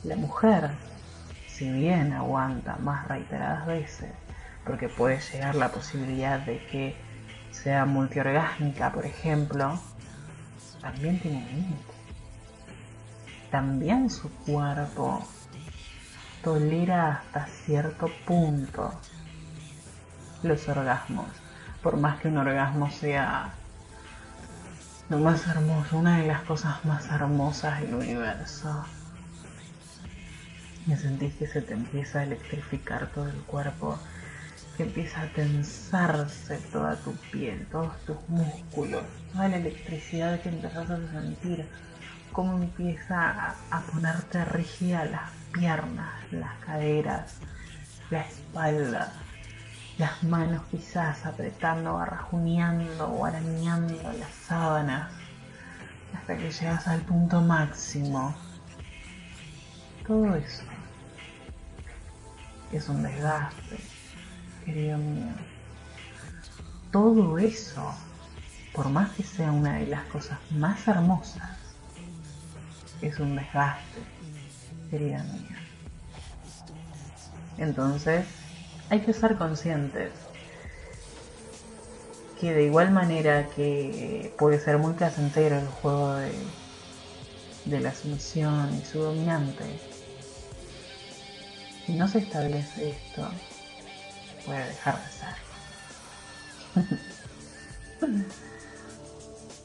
La 0.05 0.17
mujer, 0.17 0.71
si 1.49 1.71
bien 1.71 2.13
aguanta 2.13 2.77
más 2.77 3.09
reiteradas 3.09 3.67
veces, 3.67 4.13
porque 4.65 4.89
puede 4.89 5.21
llegar 5.21 5.55
la 5.57 5.73
posibilidad 5.73 6.39
de 6.41 6.65
que 6.67 6.97
sea 7.51 7.85
multiorgásmica, 7.85 8.93
por 8.93 9.05
ejemplo, 9.05 9.79
también 10.81 11.19
tiene 11.19 11.45
límite. 11.47 11.95
También 13.51 14.11
su 14.11 14.31
cuerpo 14.31 15.27
tolera 16.42 17.12
hasta 17.12 17.46
cierto 17.46 18.11
punto 18.26 18.92
los 20.42 20.68
orgasmos, 20.68 21.26
por 21.83 21.96
más 21.96 22.20
que 22.20 22.29
un 22.29 22.38
orgasmo 22.38 22.90
sea 22.90 23.50
lo 25.09 25.18
más 25.18 25.46
hermoso, 25.46 25.98
una 25.98 26.18
de 26.18 26.26
las 26.26 26.42
cosas 26.42 26.85
más 26.85 27.07
hermosas 27.11 27.81
del 27.81 27.94
universo. 27.94 28.85
Y 30.87 30.96
sentís 30.96 31.35
que 31.35 31.46
se 31.46 31.62
te 31.62 31.74
empieza 31.74 32.20
a 32.20 32.22
electrificar 32.24 33.09
todo 33.09 33.29
el 33.29 33.40
cuerpo 33.42 33.98
empieza 34.83 35.22
a 35.22 35.26
tensarse 35.29 36.57
toda 36.72 36.96
tu 36.96 37.12
piel, 37.31 37.66
todos 37.70 37.98
tus 38.05 38.16
músculos, 38.29 39.03
toda 39.33 39.48
la 39.48 39.57
electricidad 39.57 40.40
que 40.40 40.48
empezás 40.48 40.90
a 40.90 40.98
sentir, 41.12 41.66
cómo 42.33 42.57
empieza 42.57 43.55
a, 43.71 43.81
ponerte 43.93 44.45
rígida 44.45 45.05
las 45.05 45.31
piernas, 45.53 46.11
las 46.31 46.55
caderas, 46.64 47.38
la 48.11 48.23
espalda, 48.23 49.12
las 49.99 50.23
manos 50.23 50.62
quizás 50.71 51.27
apretando, 51.27 51.95
barrajuneando 51.95 53.07
o 53.09 53.25
arañando 53.25 54.12
las 54.19 54.31
sábanas, 54.47 55.12
hasta 56.14 56.37
que 56.37 56.51
llegas 56.51 56.87
al 56.88 57.01
punto 57.01 57.40
máximo. 57.40 58.35
Todo 60.07 60.35
eso 60.35 60.64
es 62.73 62.88
un 62.88 63.03
desgaste 63.03 63.79
querido 64.64 64.99
mío. 64.99 65.33
Todo 66.90 67.38
eso, 67.38 67.95
por 68.75 68.88
más 68.88 69.11
que 69.11 69.23
sea 69.23 69.53
una 69.53 69.75
de 69.75 69.87
las 69.87 70.05
cosas 70.07 70.38
más 70.51 70.87
hermosas, 70.88 71.60
es 73.03 73.19
un 73.19 73.37
desgaste, 73.37 74.01
querida 74.91 75.23
mía. 75.25 75.59
Entonces, 77.59 78.27
hay 78.89 79.01
que 79.01 79.13
ser 79.13 79.37
conscientes 79.37 80.11
que 82.41 82.55
de 82.55 82.65
igual 82.65 82.91
manera 82.91 83.49
que 83.55 84.35
puede 84.39 84.59
ser 84.59 84.79
muy 84.79 84.95
placentero 84.95 85.59
el 85.59 85.67
juego 85.67 86.15
de, 86.15 86.33
de 87.67 87.81
la 87.81 87.95
sumisión 87.95 88.75
y 88.75 88.85
su 88.85 89.01
dominante, 89.01 89.65
si 91.85 91.93
no 91.93 92.09
se 92.09 92.19
establece 92.21 92.91
esto, 92.91 93.29
puede 94.47 94.67
dejar 94.67 94.99
de 95.03 95.11
ser. 95.11 95.35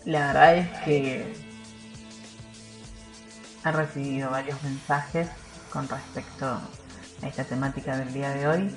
La 0.05 0.27
verdad 0.27 0.57
es 0.57 0.69
que 0.83 1.44
he 3.65 3.71
recibido 3.71 4.29
varios 4.29 4.61
mensajes 4.63 5.27
con 5.71 5.87
respecto 5.89 6.45
a 6.45 7.27
esta 7.27 7.43
temática 7.43 7.97
del 7.97 8.13
día 8.13 8.29
de 8.29 8.47
hoy 8.47 8.75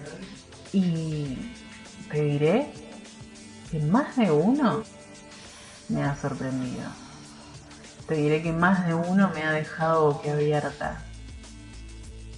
y 0.73 1.53
te 2.11 2.23
diré 2.23 2.73
que 3.71 3.81
más 3.81 4.17
de 4.17 4.31
uno 4.31 4.83
me 5.89 6.03
ha 6.03 6.17
sorprendido. 6.17 6.89
Te 8.07 8.15
diré 8.15 8.43
que 8.43 8.53
más 8.53 8.87
de 8.87 8.95
uno 8.95 9.31
me 9.35 9.43
ha 9.43 9.53
dejado 9.53 10.23
abierta 10.25 11.03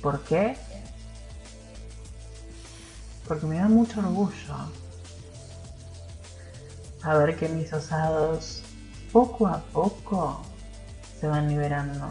¿Por 0.02 0.20
qué? 0.24 0.56
porque 3.28 3.46
me 3.46 3.58
da 3.58 3.68
mucho 3.68 4.00
orgullo 4.00 4.72
saber 7.00 7.36
que 7.36 7.48
mis 7.48 7.72
osados 7.72 8.62
poco 9.12 9.46
a 9.46 9.60
poco 9.72 10.42
se 11.20 11.28
van 11.28 11.48
liberando. 11.48 12.10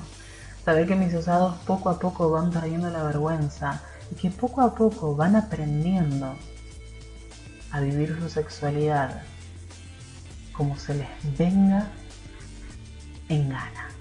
Saber 0.70 0.86
que 0.86 0.96
mis 0.96 1.16
osados 1.16 1.56
poco 1.66 1.90
a 1.90 1.98
poco 1.98 2.30
van 2.30 2.52
perdiendo 2.52 2.92
la 2.92 3.02
vergüenza 3.02 3.82
y 4.12 4.14
que 4.14 4.30
poco 4.30 4.62
a 4.62 4.76
poco 4.76 5.16
van 5.16 5.36
aprendiendo 5.36 6.36
a 7.72 7.80
vivir 7.80 8.16
su 8.22 8.30
sexualidad 8.30 9.24
como 10.52 10.78
se 10.78 10.94
les 10.94 11.10
venga 11.36 11.88
en 13.30 13.50
gana. 13.50 13.99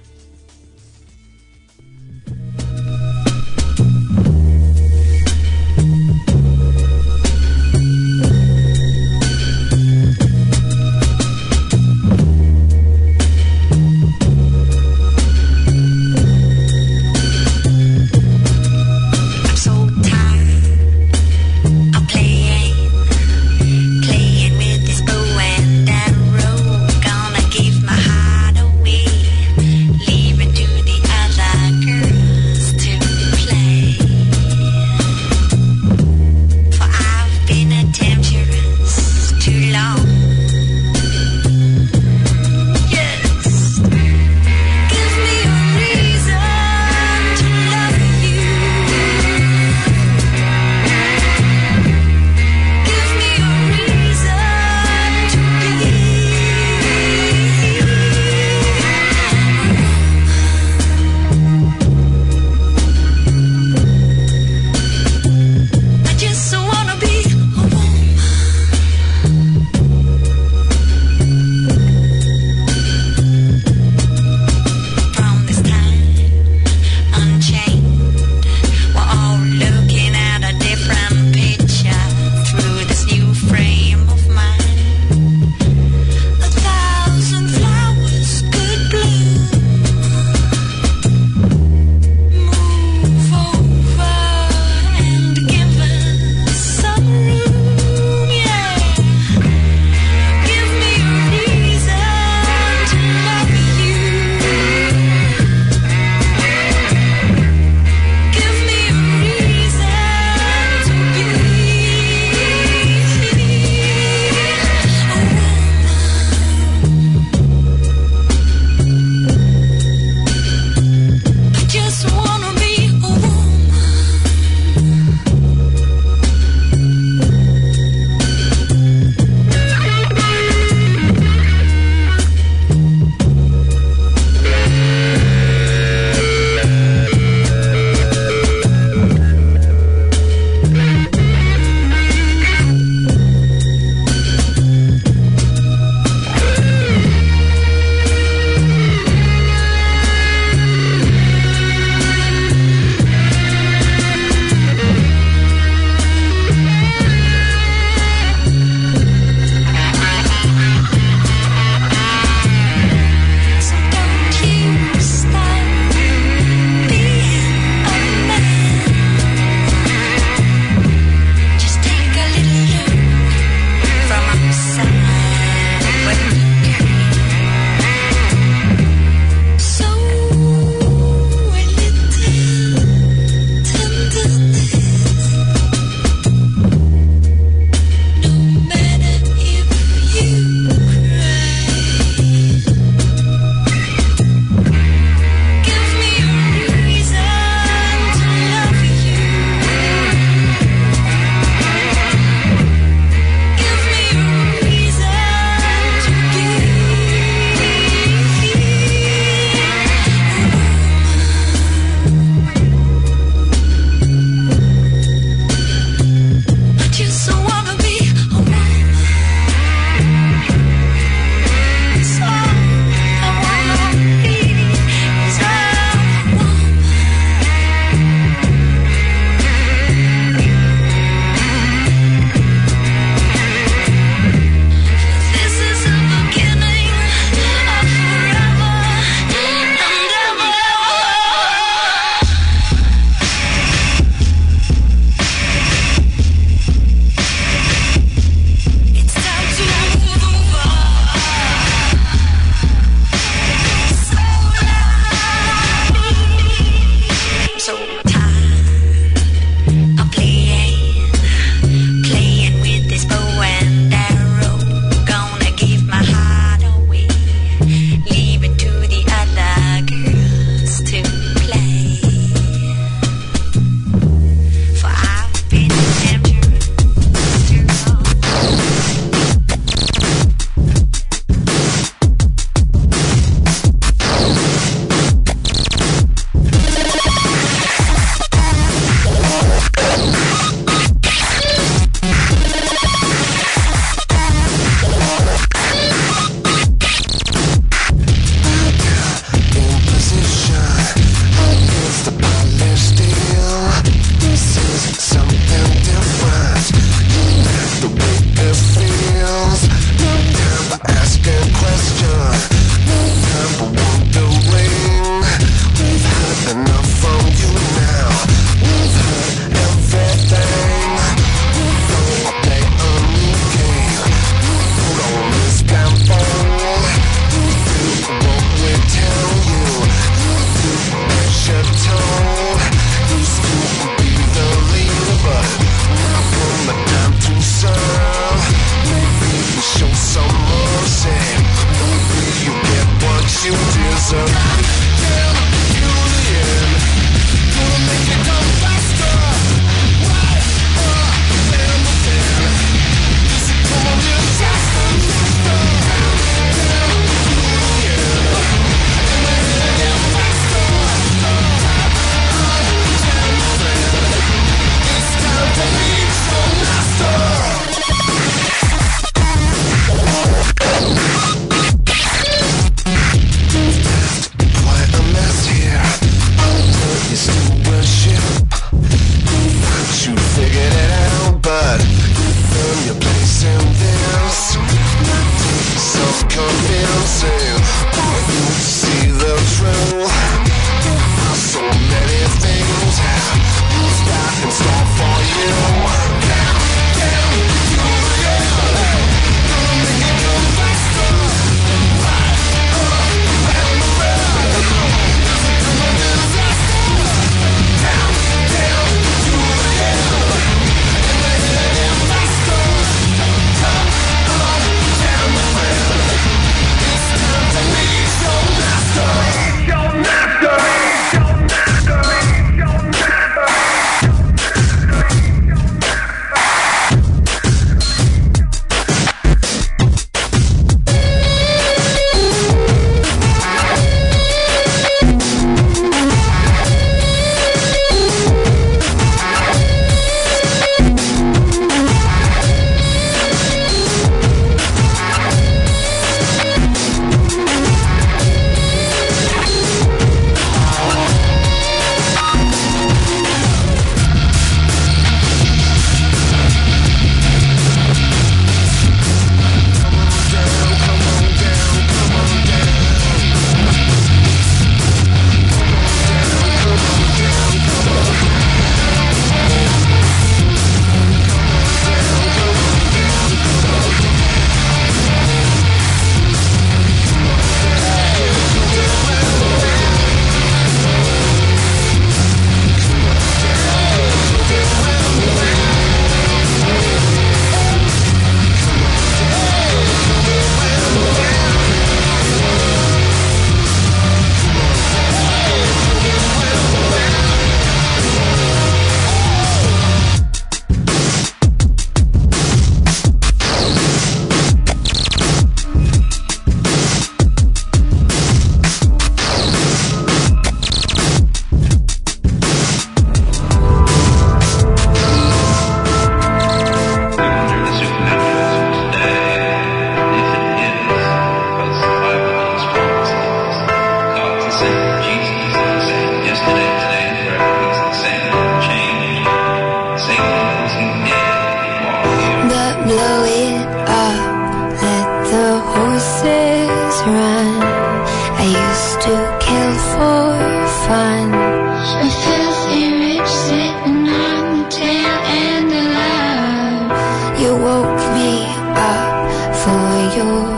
Woke 547.61 548.05
me 548.15 548.45
up 548.77 549.31
for 549.61 550.17
your 550.17 550.58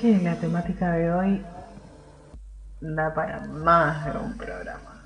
que 0.00 0.16
la 0.18 0.36
temática 0.36 0.92
de 0.92 1.12
hoy 1.12 1.44
da 2.80 3.12
para 3.14 3.40
más 3.46 4.04
de 4.04 4.18
un 4.18 4.36
programa. 4.36 5.02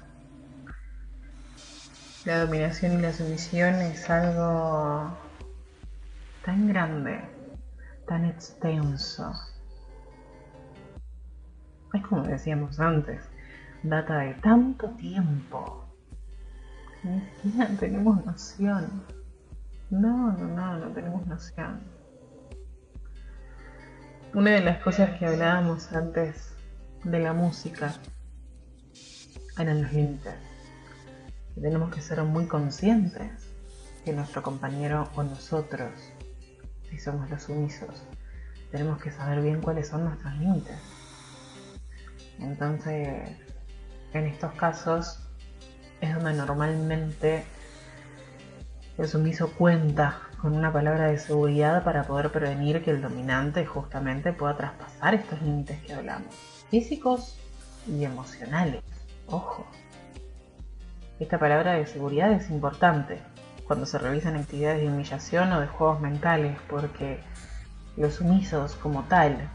La 2.27 2.45
dominación 2.45 2.99
y 2.99 3.03
la 3.03 3.13
sumisión 3.13 3.77
es 3.77 4.11
algo 4.11 5.17
tan 6.45 6.69
grande, 6.69 7.23
tan 8.07 8.27
extenso. 8.27 9.33
Es 11.95 12.03
como 12.07 12.25
decíamos 12.25 12.79
antes, 12.79 13.23
data 13.83 14.19
de 14.19 14.35
tanto 14.35 14.91
tiempo. 14.91 15.87
Ni 17.03 17.21
siquiera 17.43 17.69
tenemos 17.81 18.25
noción. 18.27 19.05
No, 19.89 20.33
no, 20.33 20.49
no, 20.49 20.79
no 20.79 20.89
tenemos 20.89 21.27
noción. 21.27 21.81
Una 24.35 24.53
de 24.53 24.63
las 24.63 24.83
cosas 24.83 25.19
que 25.19 25.27
hablábamos 25.27 25.93
antes 25.93 26.55
de 27.05 27.19
la 27.19 27.35
música 27.35 27.93
eran 29.59 29.83
los 29.83 29.93
límites. 29.93 30.33
Tenemos 31.55 31.95
que 31.95 32.01
ser 32.01 32.23
muy 32.23 32.47
conscientes 32.47 33.31
que 34.07 34.15
nuestro 34.15 34.43
compañero 34.43 35.11
o 35.17 35.23
nosotros, 35.23 35.91
si 36.89 36.99
somos 36.99 37.29
los 37.29 37.43
sumisos, 37.43 38.05
tenemos 38.71 39.03
que 39.03 39.11
saber 39.11 39.43
bien 39.43 39.61
cuáles 39.61 39.89
son 39.89 40.07
nuestros 40.07 40.35
límites. 40.39 40.79
Entonces, 42.39 43.37
en 44.15 44.27
estos 44.27 44.55
casos 44.55 45.29
es 46.01 46.15
donde 46.15 46.33
normalmente 46.33 47.45
el 48.97 49.07
sumiso 49.07 49.53
cuenta 49.53 50.23
con 50.43 50.57
una 50.57 50.73
palabra 50.73 51.07
de 51.07 51.19
seguridad 51.19 51.85
para 51.85 52.03
poder 52.03 52.33
prevenir 52.33 52.83
que 52.83 52.91
el 52.91 53.01
dominante 53.01 53.65
justamente 53.65 54.33
pueda 54.33 54.57
traspasar 54.57 55.15
estos 55.15 55.41
límites 55.41 55.81
que 55.83 55.95
hablamos, 55.95 56.35
físicos 56.69 57.39
y 57.87 58.05
emocionales. 58.05 58.83
Ojo. 59.29 59.65
Esta 61.21 61.39
palabra 61.39 61.75
de 61.75 61.87
seguridad 61.87 62.33
es 62.33 62.51
importante 62.51 63.21
cuando 63.69 63.87
se 63.87 63.99
realizan 63.99 64.35
actividades 64.35 64.83
de 64.83 64.89
humillación 64.89 65.53
o 65.53 65.61
de 65.61 65.69
juegos 65.69 66.01
mentales, 66.01 66.59
porque 66.69 67.21
los 67.97 68.15
sumisos 68.15 68.75
como 68.75 69.05
tal 69.05 69.49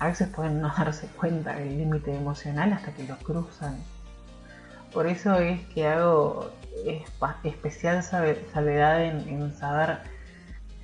a 0.00 0.08
veces 0.08 0.26
pueden 0.28 0.60
no 0.60 0.74
darse 0.76 1.06
cuenta 1.06 1.54
del 1.54 1.78
límite 1.78 2.16
emocional 2.16 2.72
hasta 2.72 2.92
que 2.92 3.04
lo 3.04 3.16
cruzan. 3.18 3.76
Por 4.92 5.06
eso 5.06 5.36
es 5.36 5.60
que 5.68 5.86
hago 5.86 6.50
especial 7.44 8.02
salvedad 8.02 9.02
en, 9.04 9.28
en 9.28 9.54
saber 9.56 9.98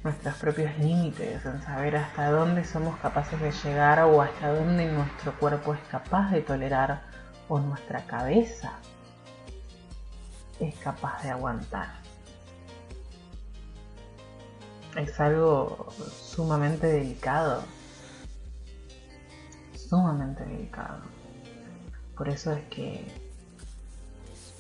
nuestros 0.03 0.34
propios 0.36 0.76
límites, 0.78 1.45
en 1.47 1.62
saber 1.62 1.97
hasta 1.97 2.30
dónde 2.30 2.64
somos 2.64 2.99
capaces 2.99 3.40
de 3.40 3.51
llegar 3.51 4.01
o 4.01 4.20
hasta 4.20 4.53
dónde 4.53 4.92
nuestro 4.92 5.38
cuerpo 5.38 5.74
es 5.74 5.80
capaz 5.90 6.30
de 6.30 6.42
tolerar 6.42 7.03
o 7.49 7.59
nuestra 7.59 8.05
cabeza 8.07 8.78
es 10.61 10.74
capaz 10.76 11.22
de 11.22 11.30
aguantar. 11.30 11.88
Es 14.97 15.18
algo 15.18 15.88
sumamente 16.12 16.86
delicado, 16.86 17.64
sumamente 19.74 20.45
delicado. 20.45 21.01
Por 22.16 22.28
eso 22.28 22.53
es 22.53 22.64
que 22.68 23.24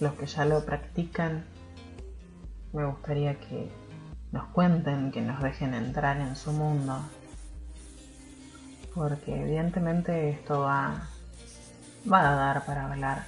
los 0.04 0.12
que 0.14 0.26
ya 0.26 0.44
lo 0.44 0.64
practican, 0.66 1.44
me 2.74 2.84
gustaría 2.84 3.40
que 3.40 3.70
nos 4.32 4.44
cuenten, 4.48 5.10
que 5.10 5.22
nos 5.22 5.42
dejen 5.42 5.72
entrar 5.72 6.20
en 6.20 6.36
su 6.36 6.52
mundo. 6.52 7.00
Porque 8.94 9.40
evidentemente 9.40 10.28
esto 10.28 10.60
va, 10.60 11.08
va 12.10 12.20
a 12.20 12.34
dar 12.34 12.66
para 12.66 12.84
hablar 12.84 13.24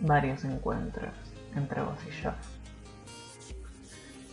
varios 0.00 0.44
encuentros 0.44 1.14
entre 1.56 1.80
vos 1.80 1.98
y 2.06 2.22
yo. 2.22 2.32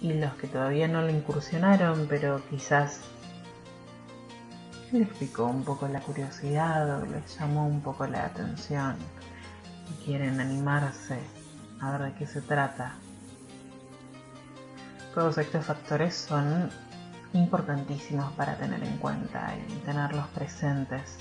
Y 0.01 0.13
los 0.13 0.33
que 0.33 0.47
todavía 0.47 0.89
no 0.89 1.03
lo 1.03 1.09
incursionaron, 1.09 2.07
pero 2.09 2.41
quizás 2.49 2.99
les 4.91 5.07
picó 5.07 5.45
un 5.45 5.63
poco 5.63 5.87
la 5.87 6.01
curiosidad 6.01 7.01
o 7.01 7.05
les 7.05 7.39
llamó 7.39 7.65
un 7.65 7.79
poco 7.79 8.05
la 8.07 8.25
atención 8.25 8.97
y 9.89 10.05
quieren 10.05 10.39
animarse 10.39 11.19
a 11.79 11.91
ver 11.91 12.01
de 12.11 12.13
qué 12.13 12.27
se 12.27 12.41
trata. 12.41 12.95
Todos 15.13 15.37
estos 15.37 15.65
factores 15.65 16.15
son 16.15 16.69
importantísimos 17.33 18.31
para 18.33 18.55
tener 18.55 18.83
en 18.83 18.97
cuenta 18.97 19.53
y 19.67 19.73
tenerlos 19.85 20.27
presentes. 20.27 21.17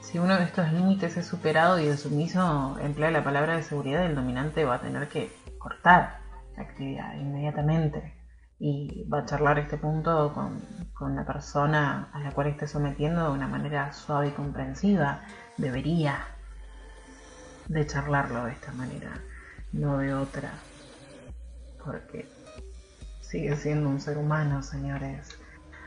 Si 0.00 0.18
uno 0.18 0.36
de 0.36 0.44
estos 0.44 0.72
límites 0.72 1.16
es 1.16 1.26
superado 1.26 1.80
y 1.80 1.86
el 1.86 1.96
sumiso 1.96 2.76
emplea 2.80 3.10
la 3.10 3.24
palabra 3.24 3.56
de 3.56 3.62
seguridad, 3.62 4.04
el 4.04 4.14
dominante 4.14 4.64
va 4.64 4.76
a 4.76 4.80
tener 4.80 5.08
que 5.08 5.34
cortar 5.58 6.20
la 6.56 6.62
actividad 6.62 7.14
inmediatamente 7.14 8.21
y 8.64 9.02
va 9.12 9.18
a 9.18 9.26
charlar 9.26 9.58
este 9.58 9.76
punto 9.76 10.32
con, 10.32 10.60
con 10.94 11.16
la 11.16 11.26
persona 11.26 12.08
a 12.12 12.20
la 12.20 12.30
cual 12.30 12.46
esté 12.46 12.68
sometiendo 12.68 13.24
de 13.24 13.30
una 13.32 13.48
manera 13.48 13.92
suave 13.92 14.28
y 14.28 14.30
comprensiva. 14.30 15.22
Debería 15.58 16.28
de 17.66 17.84
charlarlo 17.84 18.44
de 18.44 18.52
esta 18.52 18.70
manera, 18.70 19.20
no 19.72 19.98
de 19.98 20.14
otra, 20.14 20.52
porque 21.84 22.28
sigue 23.20 23.56
siendo 23.56 23.88
un 23.88 24.00
ser 24.00 24.16
humano, 24.16 24.62
señores, 24.62 25.36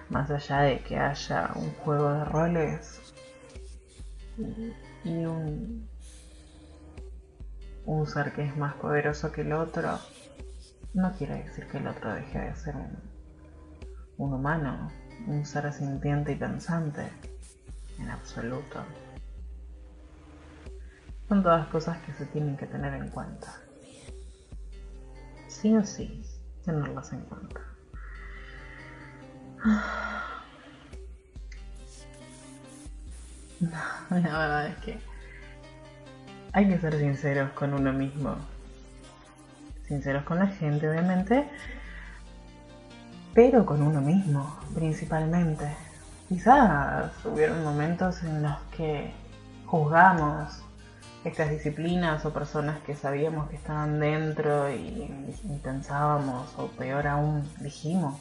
más 0.09 0.30
allá 0.30 0.59
de 0.59 0.80
que 0.80 0.99
haya 0.99 1.51
un 1.55 1.71
juego 1.76 2.11
de 2.11 2.26
roles 2.26 2.99
y, 5.05 5.26
un, 5.26 5.88
un 7.86 8.05
ser 8.05 8.34
que 8.34 8.43
es 8.43 8.57
más 8.57 8.73
poderoso 8.73 9.32
que 9.32 9.41
el 9.43 9.53
otro, 9.53 9.97
no 10.96 11.12
quiere 11.12 11.43
decir 11.43 11.68
que 11.68 11.78
el 11.78 11.88
otro 11.88 12.14
deje 12.14 12.39
de 12.39 12.56
ser 12.56 12.76
un, 12.78 14.34
humano, 14.34 14.89
un 15.28 15.46
ser 15.46 15.72
sintiente 15.74 16.32
y 16.32 16.36
pensante, 16.36 17.12
en 18.00 18.10
absoluto. 18.10 18.80
Son 21.28 21.43
todas 21.43 21.68
cosas 21.68 21.98
que 22.04 22.14
se 22.14 22.26
tienen 22.28 22.56
que 22.56 22.66
tener 22.66 22.93
en 22.93 23.10
cuenta. 23.10 23.60
Sí 25.50 25.76
o 25.76 25.84
sí, 25.84 26.24
tenerlas 26.64 27.12
en 27.12 27.22
cuenta. 27.22 27.62
La 33.60 34.38
verdad 34.38 34.68
es 34.68 34.78
que 34.78 35.00
hay 36.54 36.70
que 36.70 36.80
ser 36.80 36.98
sinceros 36.98 37.52
con 37.52 37.74
uno 37.74 37.91
mismo. 37.91 38.55
Sinceros 39.88 40.24
con 40.24 40.40
la 40.40 40.48
gente, 40.48 40.90
obviamente, 40.90 41.48
pero 43.34 43.66
con 43.66 43.82
uno 43.84 44.02
mismo, 44.02 44.58
principalmente. 44.74 45.66
Quizás 46.28 47.12
hubieron 47.26 47.64
momentos 47.64 48.24
en 48.24 48.42
los 48.42 48.58
que 48.76 49.14
juzgamos 49.66 50.64
estas 51.24 51.50
disciplinas 51.50 52.26
o 52.26 52.34
personas 52.34 52.80
que 52.80 52.96
sabíamos 52.96 53.50
que 53.50 53.56
estaban 53.56 54.00
dentro 54.00 54.72
y, 54.72 55.36
y 55.44 55.60
pensábamos, 55.64 56.54
o 56.58 56.68
peor 56.68 57.08
aún, 57.08 57.50
dijimos 57.60 58.16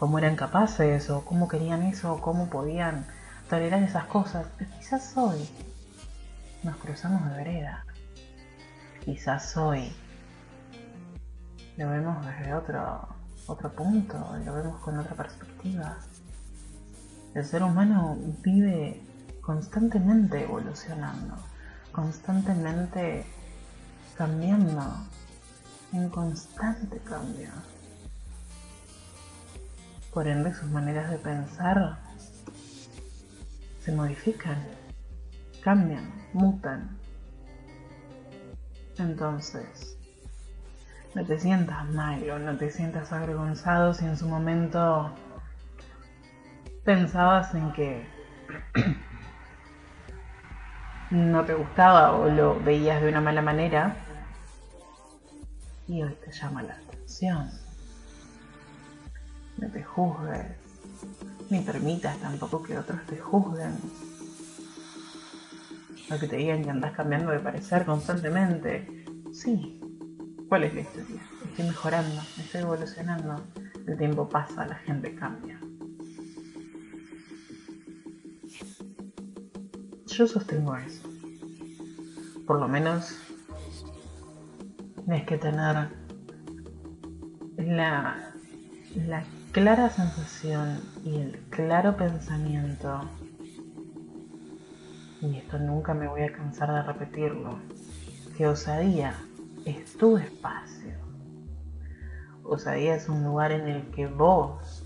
cómo 0.00 0.18
eran 0.18 0.34
capaces, 0.34 1.10
o 1.10 1.24
cómo 1.24 1.46
querían 1.46 1.82
eso, 1.82 2.14
o 2.14 2.20
cómo 2.20 2.48
podían 2.48 3.04
tolerar 3.50 3.82
esas 3.82 4.04
cosas. 4.04 4.46
Pero 4.56 4.70
quizás 4.78 5.16
hoy 5.16 5.48
nos 6.62 6.76
cruzamos 6.76 7.28
de 7.30 7.36
vereda. 7.36 7.84
Quizás 9.04 9.56
hoy 9.56 9.92
lo 11.80 11.88
vemos 11.88 12.26
desde 12.26 12.52
otro, 12.52 13.08
otro 13.46 13.72
punto, 13.72 14.18
lo 14.44 14.52
vemos 14.52 14.78
con 14.80 14.98
otra 14.98 15.14
perspectiva. 15.14 15.96
El 17.34 17.42
ser 17.42 17.62
humano 17.62 18.18
vive 18.42 19.00
constantemente 19.40 20.42
evolucionando, 20.42 21.36
constantemente 21.90 23.24
cambiando, 24.14 24.82
en 25.94 26.10
constante 26.10 26.98
cambio. 26.98 27.48
Por 30.12 30.28
ende, 30.28 30.52
sus 30.52 30.68
maneras 30.68 31.10
de 31.10 31.16
pensar 31.16 31.98
se 33.82 33.92
modifican, 33.92 34.62
cambian, 35.62 36.12
mutan. 36.34 36.98
Entonces, 38.98 39.96
no 41.14 41.24
te 41.24 41.38
sientas 41.38 41.88
mal 41.90 42.28
o 42.30 42.38
no 42.38 42.56
te 42.56 42.70
sientas 42.70 43.12
avergonzado 43.12 43.94
si 43.94 44.04
en 44.04 44.16
su 44.16 44.28
momento 44.28 45.10
pensabas 46.84 47.54
en 47.54 47.72
que 47.72 48.06
no 51.10 51.44
te 51.44 51.54
gustaba 51.54 52.12
o 52.12 52.28
lo 52.28 52.60
veías 52.60 53.02
de 53.02 53.08
una 53.08 53.20
mala 53.20 53.42
manera 53.42 53.96
y 55.88 56.02
hoy 56.02 56.16
te 56.24 56.30
llama 56.30 56.62
la 56.62 56.74
atención. 56.74 57.50
No 59.58 59.68
te 59.68 59.82
juzgues, 59.82 60.46
ni 61.50 61.60
permitas 61.60 62.16
tampoco 62.18 62.62
que 62.62 62.78
otros 62.78 63.04
te 63.06 63.18
juzguen. 63.18 63.76
O 66.12 66.18
que 66.18 66.28
te 66.28 66.36
digan 66.36 66.62
que 66.62 66.70
andas 66.70 66.92
cambiando 66.92 67.32
de 67.32 67.40
parecer 67.40 67.84
constantemente. 67.84 69.04
Sí, 69.32 69.80
¿cuál 70.50 70.64
es 70.64 70.74
la 70.74 70.80
historia? 70.80 71.22
Estoy 71.48 71.64
mejorando, 71.64 72.20
estoy 72.36 72.62
evolucionando. 72.62 73.36
El 73.86 73.96
tiempo 73.96 74.28
pasa, 74.28 74.66
la 74.66 74.74
gente 74.74 75.14
cambia. 75.14 75.58
Yo 80.08 80.26
sostengo 80.26 80.76
eso. 80.76 81.08
Por 82.48 82.58
lo 82.58 82.66
menos 82.66 83.16
tienes 85.04 85.24
que 85.24 85.38
tener 85.38 85.88
la, 87.56 88.32
la 89.06 89.24
clara 89.52 89.88
sensación 89.88 90.80
y 91.04 91.14
el 91.14 91.38
claro 91.50 91.96
pensamiento, 91.96 93.08
y 95.22 95.36
esto 95.36 95.60
nunca 95.60 95.94
me 95.94 96.08
voy 96.08 96.22
a 96.22 96.32
cansar 96.32 96.72
de 96.72 96.82
repetirlo, 96.82 97.60
que 98.36 98.48
osadía 98.48 99.14
es 99.64 99.92
tu 99.96 100.16
espacio. 100.16 100.94
Osadía 102.44 102.96
es 102.96 103.08
un 103.08 103.22
lugar 103.24 103.52
en 103.52 103.68
el 103.68 103.90
que 103.90 104.06
vos 104.06 104.84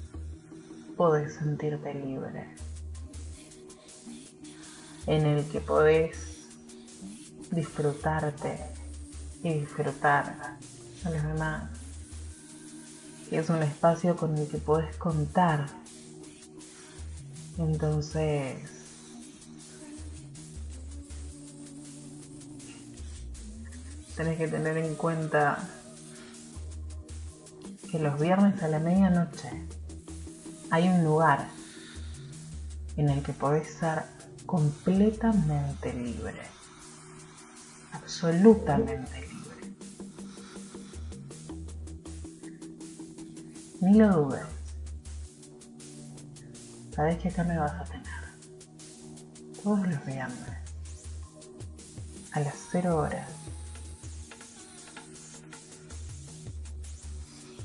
podés 0.96 1.34
sentirte 1.34 1.94
libre, 1.94 2.54
en 5.06 5.26
el 5.26 5.44
que 5.46 5.60
podés 5.60 6.48
disfrutarte 7.50 8.58
y 9.42 9.54
disfrutar 9.60 10.56
a 11.04 11.10
los 11.10 11.22
demás. 11.22 11.70
Es 13.30 13.48
un 13.50 13.62
espacio 13.62 14.16
con 14.16 14.36
el 14.36 14.46
que 14.48 14.58
podés 14.58 14.96
contar. 14.96 15.66
Entonces, 17.58 18.73
tenés 24.16 24.38
que 24.38 24.48
tener 24.48 24.76
en 24.76 24.94
cuenta 24.94 25.58
que 27.90 27.98
los 27.98 28.18
viernes 28.20 28.62
a 28.62 28.68
la 28.68 28.78
medianoche 28.78 29.50
hay 30.70 30.88
un 30.88 31.04
lugar 31.04 31.48
en 32.96 33.08
el 33.08 33.22
que 33.22 33.32
podés 33.32 33.74
ser 33.74 34.04
completamente 34.46 35.92
libre, 35.92 36.42
absolutamente 37.92 39.20
libre. 39.20 39.74
Ni 43.80 43.94
lo 43.94 44.08
dudes. 44.12 44.42
Sabes 46.94 47.18
que 47.18 47.28
acá 47.28 47.42
me 47.42 47.58
vas 47.58 47.72
a 47.72 47.84
tener. 47.84 48.04
todos 49.62 49.86
los 49.86 50.04
viernes 50.04 50.58
a 52.32 52.40
las 52.40 52.54
0 52.70 52.96
horas 52.96 53.43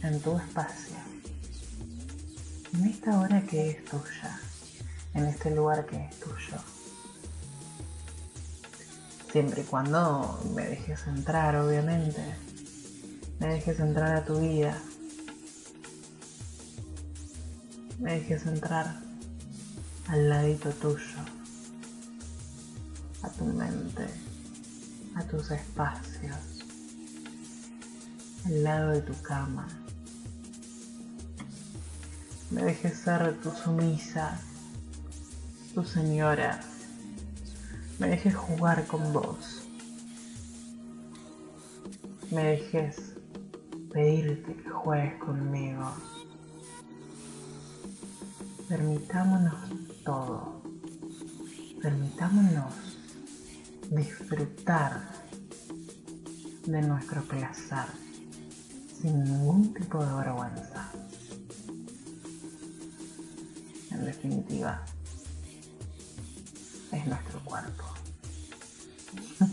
en 0.04 0.20
tu 0.22 0.38
espacio, 0.38 0.96
en 2.74 2.86
esta 2.86 3.20
hora 3.20 3.42
que 3.42 3.72
es 3.72 3.86
tuya, 3.86 4.40
en 5.14 5.26
este 5.26 5.52
lugar 5.52 5.86
que 5.86 6.06
es 6.06 6.20
tuyo. 6.20 6.58
Siempre 9.32 9.62
y 9.62 9.66
cuando 9.66 10.42
me 10.56 10.66
dejes 10.66 11.06
entrar, 11.06 11.56
obviamente. 11.56 12.24
Me 13.40 13.48
dejes 13.48 13.80
entrar 13.80 14.16
a 14.16 14.26
tu 14.26 14.40
vida. 14.40 14.76
Me 18.00 18.14
dejes 18.14 18.46
entrar 18.48 19.00
al 20.08 20.30
ladito 20.30 20.72
tuyo, 20.72 21.20
a 23.22 23.30
tu 23.30 23.46
mente, 23.46 24.08
a 25.16 25.24
tus 25.24 25.52
espacios, 25.52 26.66
al 28.46 28.64
lado 28.64 28.92
de 28.92 29.02
tu 29.02 29.14
cama. 29.22 29.68
Me 32.52 32.64
dejes 32.64 32.98
ser 32.98 33.40
tu 33.42 33.52
sumisa, 33.52 34.40
tu 35.76 35.84
señora. 35.84 36.60
Me 38.00 38.08
dejes 38.08 38.36
jugar 38.36 38.88
con 38.88 39.14
vos. 39.14 39.68
Me 42.32 42.44
dejes 42.44 43.14
pedirte 43.94 44.56
que 44.56 44.70
juegues 44.70 45.20
conmigo. 45.20 45.92
Permitámonos 48.68 49.56
todo. 50.04 50.64
Permitámonos 51.82 52.74
disfrutar 53.92 55.02
de 56.66 56.82
nuestro 56.82 57.22
placer 57.24 57.86
sin 59.00 59.24
ningún 59.24 59.72
tipo 59.74 60.04
de 60.04 60.14
vergüenza. 60.16 60.92
En 64.00 64.06
definitiva, 64.06 64.82
es 66.94 67.06
nuestro 67.06 67.44
cuerpo. 67.44 67.84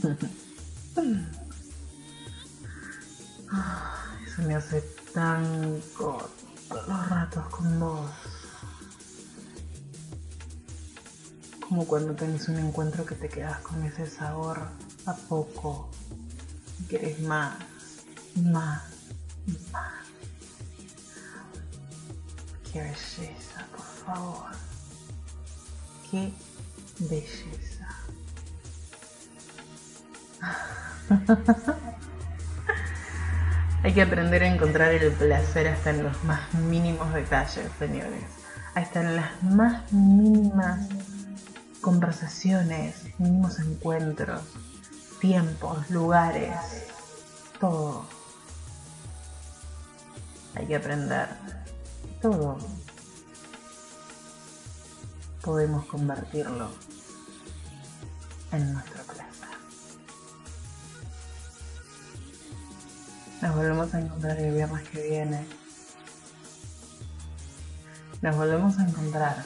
Eso 4.26 4.42
me 4.42 4.55
hace 4.55 4.82
tan 5.12 5.80
corto 5.97 6.30
los 6.70 7.09
ratos 7.09 7.49
con 7.49 7.80
vos. 7.80 8.11
Como 11.68 11.84
cuando 11.86 12.14
tenés 12.14 12.49
un 12.49 12.59
encuentro 12.59 13.05
que 13.05 13.16
te 13.16 13.28
quedas 13.28 13.59
con 13.62 13.82
ese 13.82 14.09
sabor 14.09 14.61
a 15.07 15.14
poco 15.14 15.90
y 16.78 16.84
querés 16.84 17.20
más, 17.22 17.57
más, 18.36 18.82
más. 19.72 19.92
Qué 22.72 22.80
belleza, 22.82 23.66
por 23.74 23.86
favor. 24.07 24.46
Qué 26.11 26.32
belleza. 27.00 27.88
Hay 33.82 33.92
que 33.92 34.02
aprender 34.02 34.42
a 34.42 34.48
encontrar 34.48 34.92
el 34.92 35.12
placer 35.12 35.68
hasta 35.68 35.90
en 35.90 36.02
los 36.04 36.24
más 36.24 36.52
mínimos 36.54 37.12
detalles, 37.14 37.70
señores. 37.78 38.24
Hasta 38.74 39.00
en 39.00 39.16
las 39.16 39.42
más 39.42 39.92
mínimas 39.92 40.88
conversaciones, 41.80 43.04
mínimos 43.18 43.59
encuentros, 43.61 44.42
tiempos, 45.20 45.88
lugares, 45.90 46.57
todo. 47.61 48.07
Hay 50.57 50.66
que 50.66 50.76
aprender 50.76 51.28
todo. 52.20 52.59
Podemos 55.47 55.86
convertirlo 55.86 56.68
en 58.51 58.72
nuestro 58.72 59.01
placer. 59.05 59.57
Nos 63.40 63.55
volvemos 63.55 63.94
a 63.94 64.01
encontrar 64.01 64.36
el 64.40 64.53
viernes 64.53 64.88
que 64.88 65.03
viene. 65.09 65.47
Nos 68.22 68.34
volvemos 68.34 68.76
a 68.76 68.88
encontrar. 68.88 69.44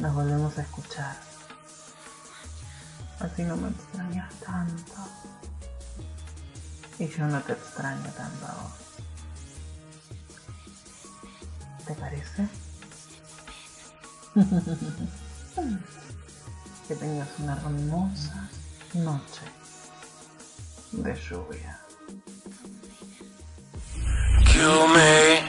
Nos 0.00 0.14
volvemos 0.16 0.58
a 0.58 0.62
escuchar. 0.62 1.16
Así 3.20 3.44
no 3.44 3.56
me 3.56 3.68
extrañas 3.68 4.34
tanto. 4.40 4.94
Y 6.98 7.06
yo 7.06 7.24
no 7.28 7.40
te 7.42 7.52
extraño 7.52 8.10
tanto 8.16 8.46
a 8.46 8.54
vos. 8.62 8.72
¿Te 11.86 11.94
parece? 11.94 12.48
que 16.86 16.94
tengas 16.94 17.28
una 17.38 17.54
hermosa 17.54 18.48
noche 18.92 19.40
de 20.92 21.14
lluvia. 21.14 21.80
Kill 24.44 24.88
me, 24.88 25.40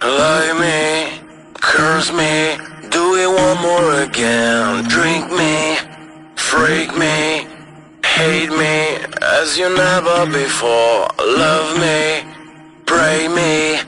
lie 0.00 0.54
me, 0.54 1.20
curse 1.60 2.10
me, 2.12 2.56
do 2.90 3.16
it 3.16 3.28
one 3.28 3.60
more 3.60 4.02
again. 4.02 4.84
Drink 4.88 5.30
me, 5.30 5.76
freak 6.36 6.96
me, 6.96 7.46
hate 8.02 8.50
me 8.50 8.96
as 9.20 9.58
you 9.58 9.68
never 9.76 10.24
before. 10.26 11.06
Love 11.18 11.78
me, 11.78 12.24
pray 12.86 13.28
me, 13.28 13.78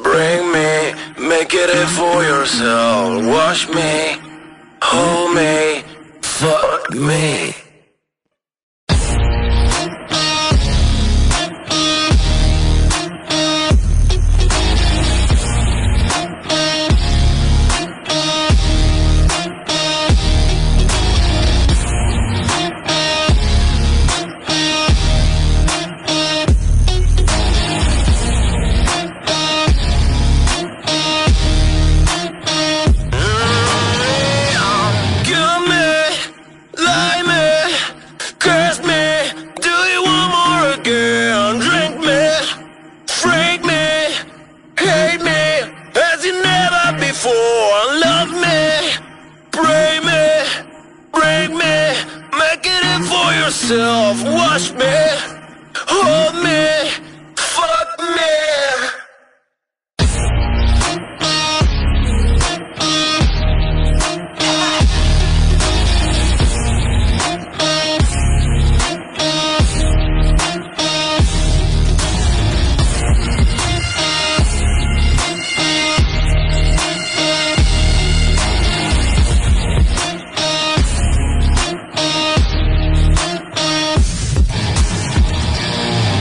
bring 0.00 0.52
me, 0.52 0.94
make 1.28 1.54
it 1.54 1.70
it 1.70 1.88
for 1.88 2.22
yourself. 2.22 3.26
Wash 3.26 3.68
me, 3.68 4.27
hold 4.90 5.34
me, 5.34 5.82
fuck 6.22 6.90
me. 6.94 7.67